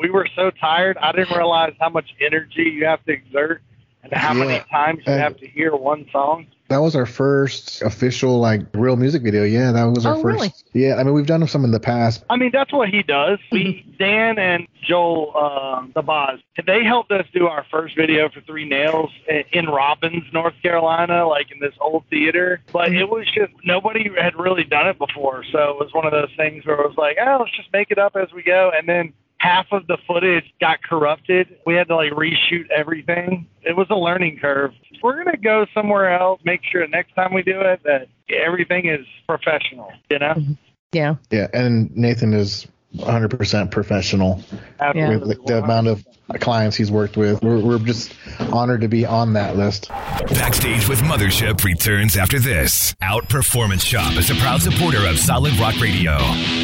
We 0.00 0.08
were 0.10 0.28
so 0.34 0.50
tired. 0.50 0.96
I 0.98 1.12
didn't 1.12 1.36
realize 1.36 1.74
how 1.80 1.88
much 1.90 2.14
energy 2.24 2.62
you 2.74 2.86
have 2.86 3.04
to 3.04 3.12
exert 3.12 3.60
and 4.02 4.12
how 4.12 4.32
many 4.32 4.60
times 4.70 5.00
you 5.06 5.12
Uh, 5.12 5.18
have 5.18 5.36
to 5.38 5.46
hear 5.46 5.74
one 5.76 6.06
song. 6.12 6.46
That 6.68 6.82
was 6.82 6.94
our 6.94 7.06
first 7.06 7.80
official, 7.80 8.40
like, 8.40 8.60
real 8.74 8.96
music 8.96 9.22
video. 9.22 9.42
Yeah, 9.42 9.72
that 9.72 9.84
was 9.84 10.04
our 10.04 10.16
Oh, 10.16 10.20
first. 10.22 10.24
really? 10.24 10.52
Yeah, 10.74 10.96
I 10.96 11.02
mean, 11.02 11.14
we've 11.14 11.26
done 11.26 11.46
some 11.46 11.64
in 11.64 11.70
the 11.70 11.80
past. 11.80 12.24
I 12.28 12.36
mean, 12.36 12.50
that's 12.52 12.72
what 12.72 12.90
he 12.90 13.02
does. 13.02 13.38
We 13.50 13.86
Dan 13.98 14.38
and 14.38 14.66
Joel 14.82 15.32
uh, 15.34 15.86
the 15.94 16.02
Boz, 16.02 16.40
they 16.66 16.84
helped 16.84 17.10
us 17.10 17.26
do 17.32 17.46
our 17.46 17.64
first 17.70 17.96
video 17.96 18.28
for 18.28 18.42
Three 18.42 18.68
Nails 18.68 19.10
in 19.52 19.66
Robbins, 19.66 20.24
North 20.32 20.54
Carolina, 20.62 21.26
like 21.26 21.50
in 21.50 21.58
this 21.58 21.74
old 21.80 22.04
theater. 22.10 22.60
But 22.70 22.92
it 22.92 23.08
was 23.08 23.24
just 23.34 23.52
nobody 23.64 24.10
had 24.20 24.36
really 24.38 24.64
done 24.64 24.86
it 24.88 24.98
before, 24.98 25.44
so 25.50 25.70
it 25.70 25.78
was 25.78 25.92
one 25.94 26.04
of 26.04 26.12
those 26.12 26.30
things 26.36 26.66
where 26.66 26.78
it 26.80 26.86
was 26.86 26.96
like, 26.98 27.16
oh, 27.20 27.38
let's 27.40 27.56
just 27.56 27.72
make 27.72 27.90
it 27.90 27.98
up 27.98 28.14
as 28.14 28.30
we 28.34 28.42
go, 28.42 28.70
and 28.76 28.86
then. 28.88 29.14
Half 29.40 29.66
of 29.70 29.86
the 29.86 29.98
footage 30.06 30.44
got 30.60 30.82
corrupted. 30.82 31.58
We 31.64 31.74
had 31.74 31.88
to 31.88 31.96
like 31.96 32.12
reshoot 32.12 32.68
everything. 32.70 33.46
It 33.62 33.76
was 33.76 33.86
a 33.90 33.94
learning 33.94 34.38
curve. 34.40 34.72
We're 35.02 35.22
gonna 35.22 35.36
go 35.36 35.66
somewhere 35.72 36.12
else. 36.18 36.40
Make 36.44 36.62
sure 36.64 36.86
next 36.88 37.14
time 37.14 37.32
we 37.32 37.42
do 37.42 37.60
it 37.60 37.80
that 37.84 38.08
everything 38.28 38.86
is 38.86 39.06
professional. 39.26 39.92
You 40.10 40.18
know, 40.18 40.34
Yeah. 40.92 41.16
Yeah, 41.30 41.48
and 41.52 41.94
Nathan 41.96 42.32
is 42.32 42.66
100% 42.96 43.70
professional 43.70 44.42
Absolutely. 44.80 45.28
with 45.28 45.46
the, 45.46 45.52
the 45.52 45.62
amount 45.62 45.88
of 45.88 46.04
clients 46.40 46.76
he's 46.76 46.90
worked 46.90 47.16
with. 47.16 47.42
We're, 47.42 47.58
we're 47.60 47.78
just 47.78 48.14
honored 48.52 48.80
to 48.80 48.88
be 48.88 49.04
on 49.04 49.34
that 49.34 49.56
list. 49.56 49.88
Backstage 49.88 50.88
with 50.88 51.00
Mothership 51.00 51.62
returns 51.64 52.16
after 52.16 52.38
this. 52.38 52.94
Out 53.00 53.28
Performance 53.28 53.84
Shop 53.84 54.16
is 54.16 54.30
a 54.30 54.34
proud 54.36 54.62
supporter 54.62 55.06
of 55.06 55.18
Solid 55.18 55.58
Rock 55.58 55.80
Radio. 55.80 56.18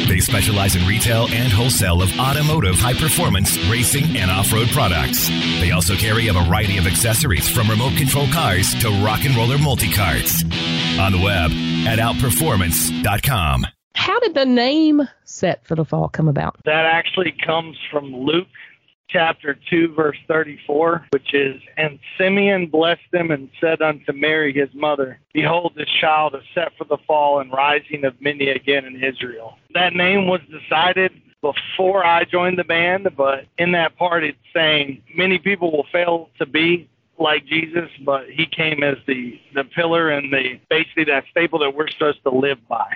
They 0.07 0.19
specialize 0.19 0.75
in 0.75 0.87
retail 0.87 1.27
and 1.29 1.51
wholesale 1.51 2.01
of 2.01 2.11
automotive 2.19 2.75
high 2.75 2.93
performance 2.93 3.57
racing 3.69 4.17
and 4.17 4.31
off 4.31 4.51
road 4.51 4.69
products. 4.69 5.27
They 5.59 5.71
also 5.71 5.95
carry 5.95 6.27
a 6.27 6.33
variety 6.33 6.77
of 6.77 6.87
accessories 6.87 7.47
from 7.47 7.69
remote 7.69 7.97
control 7.97 8.27
cars 8.27 8.73
to 8.81 8.89
rock 9.03 9.25
and 9.25 9.35
roller 9.35 9.57
multi 9.57 9.91
carts. 9.91 10.43
On 10.99 11.11
the 11.11 11.21
web 11.21 11.51
at 11.87 11.99
outperformance.com. 11.99 13.65
How 13.95 14.19
did 14.19 14.33
the 14.33 14.45
name 14.45 15.01
Set 15.23 15.65
for 15.65 15.75
the 15.75 15.85
Fall 15.85 16.09
come 16.09 16.27
about? 16.27 16.57
that 16.65 16.85
actually 16.85 17.31
comes 17.31 17.77
from 17.91 18.13
Luke 18.15 18.47
chapter 19.07 19.57
2, 19.69 19.93
verse 19.93 20.17
34, 20.27 21.07
which 21.11 21.33
is, 21.33 21.61
And 21.77 21.99
Simeon 22.17 22.67
blessed 22.67 23.09
them 23.11 23.31
and 23.31 23.49
said 23.61 23.81
unto 23.81 24.11
Mary 24.11 24.51
his 24.53 24.69
mother, 24.73 25.19
Behold, 25.33 25.73
this 25.75 25.89
child 26.01 26.35
is 26.35 26.41
set 26.53 26.73
for 26.77 26.83
the 26.83 26.97
fall 27.07 27.39
and 27.39 27.51
rising 27.51 28.03
of 28.03 28.19
many 28.19 28.49
again 28.49 28.83
in 28.85 29.01
Israel. 29.03 29.57
That 29.73 29.93
name 29.93 30.27
was 30.27 30.41
decided 30.51 31.11
before 31.41 32.05
I 32.05 32.25
joined 32.25 32.57
the 32.59 32.63
band, 32.63 33.07
but 33.15 33.45
in 33.57 33.71
that 33.73 33.95
part 33.95 34.23
it's 34.23 34.37
saying 34.53 35.01
many 35.15 35.37
people 35.37 35.71
will 35.71 35.85
fail 35.91 36.29
to 36.39 36.45
be 36.45 36.89
like 37.17 37.45
Jesus, 37.45 37.89
but 38.03 38.29
he 38.29 38.45
came 38.45 38.83
as 38.83 38.97
the, 39.07 39.39
the 39.53 39.63
pillar 39.63 40.09
and 40.09 40.33
the 40.33 40.59
basically 40.69 41.05
that 41.05 41.23
staple 41.31 41.59
that 41.59 41.73
we're 41.73 41.87
supposed 41.87 42.21
to 42.23 42.29
live 42.29 42.57
by 42.67 42.91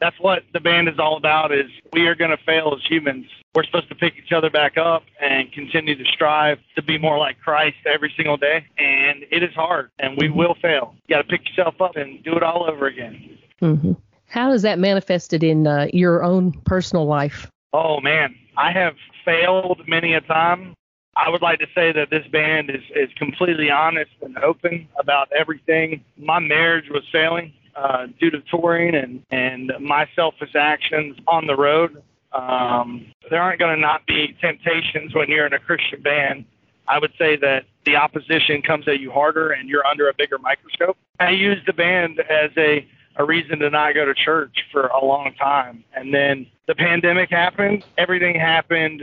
that's 0.00 0.18
what 0.20 0.44
the 0.52 0.60
band 0.60 0.88
is 0.88 0.98
all 0.98 1.16
about 1.16 1.52
is 1.52 1.66
we 1.92 2.06
are 2.06 2.14
going 2.14 2.30
to 2.30 2.42
fail 2.44 2.72
as 2.76 2.84
humans. 2.88 3.26
We're 3.54 3.64
supposed 3.64 3.88
to 3.88 3.94
pick 3.94 4.14
each 4.16 4.32
other 4.32 4.50
back 4.50 4.76
up 4.76 5.02
and 5.20 5.50
continue 5.52 5.96
to 5.96 6.04
strive 6.04 6.58
to 6.76 6.82
be 6.82 6.98
more 6.98 7.18
like 7.18 7.40
christ 7.40 7.76
every 7.86 8.12
single 8.16 8.36
day 8.36 8.64
and 8.78 9.24
it 9.30 9.42
is 9.42 9.52
hard 9.54 9.90
and 9.98 10.16
we 10.16 10.28
will 10.28 10.54
fail. 10.60 10.94
You 11.06 11.16
got 11.16 11.22
to 11.22 11.28
pick 11.28 11.48
yourself 11.48 11.80
up 11.80 11.96
and 11.96 12.22
do 12.22 12.36
it 12.36 12.42
all 12.42 12.68
over 12.68 12.86
again. 12.86 13.38
Hmm 13.60 13.92
How 14.28 14.52
is 14.52 14.62
that 14.62 14.78
manifested 14.78 15.42
in 15.42 15.66
uh, 15.66 15.88
your 15.92 16.22
own 16.22 16.52
personal 16.64 17.06
life? 17.06 17.50
oh 17.72 18.00
man. 18.00 18.34
I 18.56 18.72
have 18.72 18.94
failed 19.24 19.82
many 19.86 20.14
a 20.14 20.20
time. 20.20 20.74
I 21.16 21.28
would 21.28 21.42
like 21.42 21.58
to 21.58 21.66
say 21.74 21.90
that 21.92 22.10
this 22.10 22.26
band 22.28 22.70
is, 22.70 22.82
is 22.94 23.08
completely 23.16 23.70
honest 23.70 24.10
and 24.22 24.38
open 24.38 24.88
about 24.98 25.28
everything. 25.36 26.04
My 26.16 26.38
marriage 26.38 26.88
was 26.90 27.02
failing 27.10 27.52
uh, 27.76 28.06
due 28.18 28.30
to 28.30 28.40
touring 28.50 28.94
and, 28.94 29.22
and 29.30 29.72
my 29.80 30.08
selfish 30.14 30.54
actions 30.54 31.16
on 31.26 31.46
the 31.46 31.56
road. 31.56 32.02
Um, 32.32 33.06
there 33.30 33.40
aren't 33.40 33.58
going 33.58 33.74
to 33.74 33.80
not 33.80 34.06
be 34.06 34.36
temptations 34.40 35.14
when 35.14 35.28
you're 35.28 35.46
in 35.46 35.52
a 35.52 35.58
Christian 35.58 36.02
band. 36.02 36.44
I 36.86 36.98
would 36.98 37.12
say 37.18 37.36
that 37.36 37.64
the 37.84 37.96
opposition 37.96 38.62
comes 38.62 38.88
at 38.88 39.00
you 39.00 39.10
harder 39.10 39.50
and 39.50 39.68
you're 39.68 39.86
under 39.86 40.08
a 40.08 40.14
bigger 40.16 40.38
microscope. 40.38 40.96
I 41.20 41.30
used 41.30 41.66
the 41.66 41.72
band 41.72 42.20
as 42.20 42.50
a, 42.56 42.86
a 43.16 43.24
reason 43.24 43.58
to 43.60 43.70
not 43.70 43.94
go 43.94 44.04
to 44.04 44.14
church 44.14 44.64
for 44.72 44.86
a 44.86 45.04
long 45.04 45.34
time. 45.38 45.84
And 45.94 46.12
then 46.12 46.46
the 46.66 46.74
pandemic 46.74 47.30
happened. 47.30 47.84
Everything 47.98 48.34
happened 48.34 49.02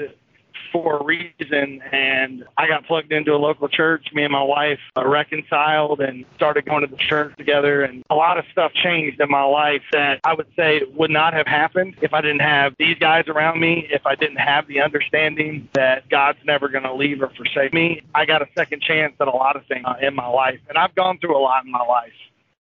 for 0.71 0.97
a 0.97 1.03
reason 1.03 1.81
and 1.91 2.43
I 2.57 2.67
got 2.67 2.85
plugged 2.85 3.11
into 3.11 3.33
a 3.33 3.37
local 3.37 3.67
church. 3.67 4.07
Me 4.13 4.23
and 4.23 4.31
my 4.31 4.43
wife 4.43 4.79
uh, 4.97 5.07
reconciled 5.07 6.01
and 6.01 6.25
started 6.35 6.65
going 6.65 6.81
to 6.81 6.87
the 6.87 6.97
church 6.97 7.35
together 7.37 7.83
and 7.83 8.03
a 8.09 8.15
lot 8.15 8.37
of 8.37 8.45
stuff 8.51 8.73
changed 8.73 9.19
in 9.19 9.29
my 9.29 9.43
life 9.43 9.83
that 9.91 10.19
I 10.23 10.33
would 10.33 10.47
say 10.55 10.81
would 10.93 11.11
not 11.11 11.33
have 11.33 11.47
happened 11.47 11.95
if 12.01 12.13
I 12.13 12.21
didn't 12.21 12.41
have 12.41 12.73
these 12.77 12.97
guys 12.99 13.27
around 13.27 13.59
me, 13.59 13.87
if 13.91 14.05
I 14.05 14.15
didn't 14.15 14.37
have 14.37 14.67
the 14.67 14.81
understanding 14.81 15.69
that 15.73 16.09
God's 16.09 16.39
never 16.45 16.67
going 16.67 16.83
to 16.83 16.93
leave 16.93 17.21
or 17.21 17.29
forsake 17.29 17.73
me. 17.73 18.01
I 18.13 18.25
got 18.25 18.41
a 18.41 18.47
second 18.57 18.81
chance 18.81 19.15
at 19.19 19.27
a 19.27 19.31
lot 19.31 19.55
of 19.55 19.65
things 19.67 19.85
uh, 19.85 19.95
in 20.01 20.15
my 20.15 20.27
life 20.27 20.59
and 20.69 20.77
I've 20.77 20.95
gone 20.95 21.19
through 21.19 21.37
a 21.37 21.39
lot 21.41 21.65
in 21.65 21.71
my 21.71 21.83
life. 21.83 22.13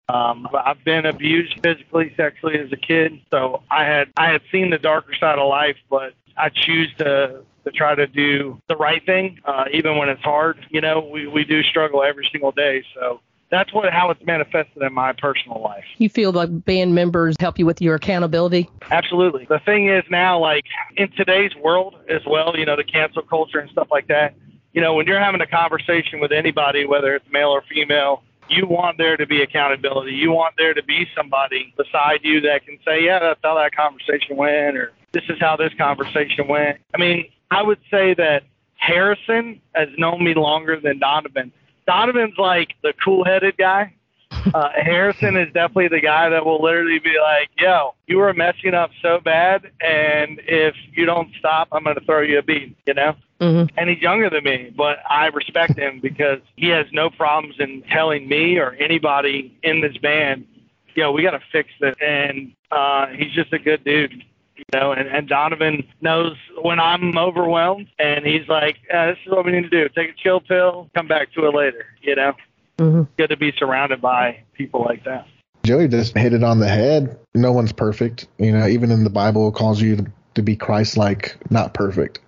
Um, 0.08 0.46
I've 0.54 0.84
been 0.84 1.04
abused 1.04 1.58
physically, 1.62 2.14
sexually 2.16 2.58
as 2.60 2.70
a 2.70 2.76
kid, 2.76 3.20
so 3.30 3.62
I 3.68 3.84
had 3.84 4.08
I 4.16 4.30
had 4.30 4.42
seen 4.52 4.70
the 4.70 4.78
darker 4.78 5.14
side 5.18 5.38
of 5.38 5.48
life, 5.48 5.76
but 5.90 6.14
I 6.36 6.48
choose 6.48 6.92
to 6.98 7.42
to 7.64 7.72
try 7.72 7.94
to 7.96 8.06
do 8.06 8.60
the 8.68 8.76
right 8.76 9.04
thing, 9.04 9.40
uh, 9.44 9.64
even 9.72 9.96
when 9.96 10.08
it's 10.08 10.22
hard. 10.22 10.58
You 10.70 10.80
know, 10.80 11.00
we 11.12 11.26
we 11.26 11.44
do 11.44 11.62
struggle 11.62 12.02
every 12.02 12.28
single 12.30 12.52
day, 12.52 12.84
so 12.94 13.20
that's 13.50 13.72
what 13.72 13.92
how 13.92 14.10
it's 14.10 14.24
manifested 14.24 14.82
in 14.82 14.92
my 14.92 15.12
personal 15.12 15.60
life. 15.60 15.84
You 15.98 16.08
feel 16.08 16.32
like 16.32 16.64
band 16.64 16.94
members 16.94 17.36
help 17.40 17.58
you 17.58 17.66
with 17.66 17.80
your 17.80 17.94
accountability? 17.94 18.70
Absolutely. 18.90 19.46
The 19.48 19.60
thing 19.60 19.88
is 19.88 20.04
now, 20.10 20.38
like 20.38 20.64
in 20.96 21.10
today's 21.12 21.54
world 21.56 21.94
as 22.08 22.22
well, 22.26 22.56
you 22.56 22.66
know, 22.66 22.76
the 22.76 22.84
cancel 22.84 23.22
culture 23.22 23.58
and 23.58 23.70
stuff 23.70 23.88
like 23.90 24.08
that. 24.08 24.34
You 24.72 24.82
know, 24.82 24.94
when 24.94 25.06
you're 25.06 25.20
having 25.20 25.40
a 25.40 25.46
conversation 25.46 26.20
with 26.20 26.32
anybody, 26.32 26.84
whether 26.84 27.14
it's 27.14 27.24
male 27.32 27.48
or 27.48 27.62
female, 27.62 28.22
you 28.48 28.66
want 28.66 28.98
there 28.98 29.16
to 29.16 29.26
be 29.26 29.42
accountability. 29.42 30.12
You 30.12 30.32
want 30.32 30.54
there 30.58 30.74
to 30.74 30.82
be 30.82 31.06
somebody 31.16 31.72
beside 31.76 32.20
you 32.22 32.40
that 32.42 32.66
can 32.66 32.78
say, 32.84 33.04
yeah, 33.04 33.18
that's 33.18 33.40
how 33.42 33.54
that 33.54 33.74
conversation 33.74 34.36
went, 34.36 34.76
or 34.76 34.92
this 35.16 35.24
is 35.30 35.40
how 35.40 35.56
this 35.56 35.72
conversation 35.78 36.46
went. 36.46 36.78
I 36.94 36.98
mean, 36.98 37.30
I 37.50 37.62
would 37.62 37.78
say 37.90 38.12
that 38.14 38.42
Harrison 38.74 39.62
has 39.74 39.88
known 39.96 40.22
me 40.22 40.34
longer 40.34 40.78
than 40.78 40.98
Donovan. 40.98 41.52
Donovan's 41.86 42.36
like 42.36 42.74
the 42.82 42.92
cool 43.02 43.24
headed 43.24 43.56
guy. 43.56 43.94
Uh, 44.30 44.68
Harrison 44.76 45.38
is 45.38 45.46
definitely 45.54 45.88
the 45.88 46.00
guy 46.00 46.28
that 46.28 46.44
will 46.44 46.62
literally 46.62 46.98
be 46.98 47.14
like, 47.22 47.48
yo, 47.58 47.94
you 48.06 48.18
were 48.18 48.34
messing 48.34 48.74
up 48.74 48.90
so 49.00 49.20
bad, 49.24 49.70
and 49.80 50.40
if 50.46 50.74
you 50.92 51.06
don't 51.06 51.30
stop, 51.38 51.68
I'm 51.72 51.84
going 51.84 51.96
to 51.96 52.04
throw 52.04 52.20
you 52.20 52.38
a 52.38 52.42
beat, 52.42 52.76
you 52.86 52.94
know? 52.94 53.14
Mm-hmm. 53.38 53.76
and 53.76 53.90
he's 53.90 54.00
younger 54.00 54.30
than 54.30 54.44
me, 54.44 54.72
but 54.74 54.96
I 55.10 55.26
respect 55.26 55.78
him 55.78 56.00
because 56.00 56.38
he 56.56 56.68
has 56.68 56.86
no 56.90 57.10
problems 57.10 57.56
in 57.58 57.82
telling 57.82 58.26
me 58.26 58.56
or 58.56 58.70
anybody 58.80 59.54
in 59.62 59.82
this 59.82 59.94
band, 59.98 60.46
yo, 60.94 61.12
we 61.12 61.22
got 61.22 61.32
to 61.32 61.40
fix 61.52 61.68
this. 61.78 61.94
And 62.00 62.52
uh, 62.70 63.08
he's 63.08 63.32
just 63.32 63.52
a 63.52 63.58
good 63.58 63.84
dude, 63.84 64.24
you 64.56 64.64
know. 64.72 64.92
And, 64.92 65.08
and 65.08 65.28
Donovan 65.28 65.86
knows 66.00 66.36
when 66.62 66.80
I'm 66.80 67.16
overwhelmed, 67.16 67.88
and 67.98 68.24
he's 68.24 68.48
like, 68.48 68.76
yeah, 68.88 69.06
this 69.06 69.18
is 69.24 69.32
what 69.32 69.44
we 69.44 69.52
need 69.52 69.62
to 69.62 69.70
do: 69.70 69.88
take 69.88 70.10
a 70.10 70.14
chill 70.14 70.40
pill, 70.40 70.90
come 70.94 71.08
back 71.08 71.32
to 71.34 71.46
it 71.46 71.54
later, 71.54 71.86
you 72.02 72.16
know. 72.16 72.32
Mm-hmm. 72.78 73.02
Good 73.16 73.28
to 73.28 73.36
be 73.36 73.52
surrounded 73.56 74.00
by 74.00 74.42
people 74.54 74.82
like 74.84 75.04
that. 75.04 75.26
Joey 75.64 75.88
just 75.88 76.16
hit 76.16 76.32
it 76.32 76.44
on 76.44 76.60
the 76.60 76.68
head. 76.68 77.18
No 77.34 77.52
one's 77.52 77.72
perfect. 77.72 78.28
You 78.38 78.52
know, 78.52 78.66
even 78.66 78.90
in 78.90 79.02
the 79.02 79.10
Bible, 79.10 79.48
it 79.48 79.54
calls 79.54 79.80
you 79.80 79.96
to, 79.96 80.06
to 80.34 80.42
be 80.42 80.56
Christ 80.56 80.96
like, 80.96 81.36
not 81.50 81.74
perfect. 81.74 82.20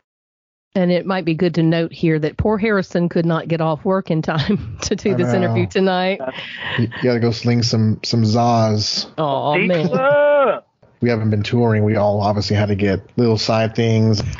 And 0.74 0.92
it 0.92 1.06
might 1.06 1.24
be 1.24 1.34
good 1.34 1.54
to 1.54 1.62
note 1.62 1.92
here 1.92 2.18
that 2.18 2.36
poor 2.36 2.58
Harrison 2.58 3.08
could 3.08 3.26
not 3.26 3.48
get 3.48 3.60
off 3.60 3.84
work 3.84 4.10
in 4.10 4.22
time 4.22 4.78
to 4.82 4.96
do 4.96 5.12
I 5.12 5.14
this 5.14 5.28
know. 5.28 5.36
interview 5.36 5.66
tonight. 5.66 6.20
You, 6.78 6.84
you 6.84 7.02
got 7.02 7.14
to 7.14 7.20
go 7.20 7.30
sling 7.30 7.62
some 7.62 8.00
some 8.04 8.22
Zaz. 8.22 9.10
Oh 9.16 9.56
man. 9.56 9.88
We 11.00 11.10
haven't 11.10 11.30
been 11.30 11.42
touring. 11.42 11.84
We 11.84 11.96
all 11.96 12.20
obviously 12.20 12.56
had 12.56 12.68
to 12.68 12.74
get 12.74 13.00
little 13.16 13.38
side 13.38 13.74
things. 13.74 14.22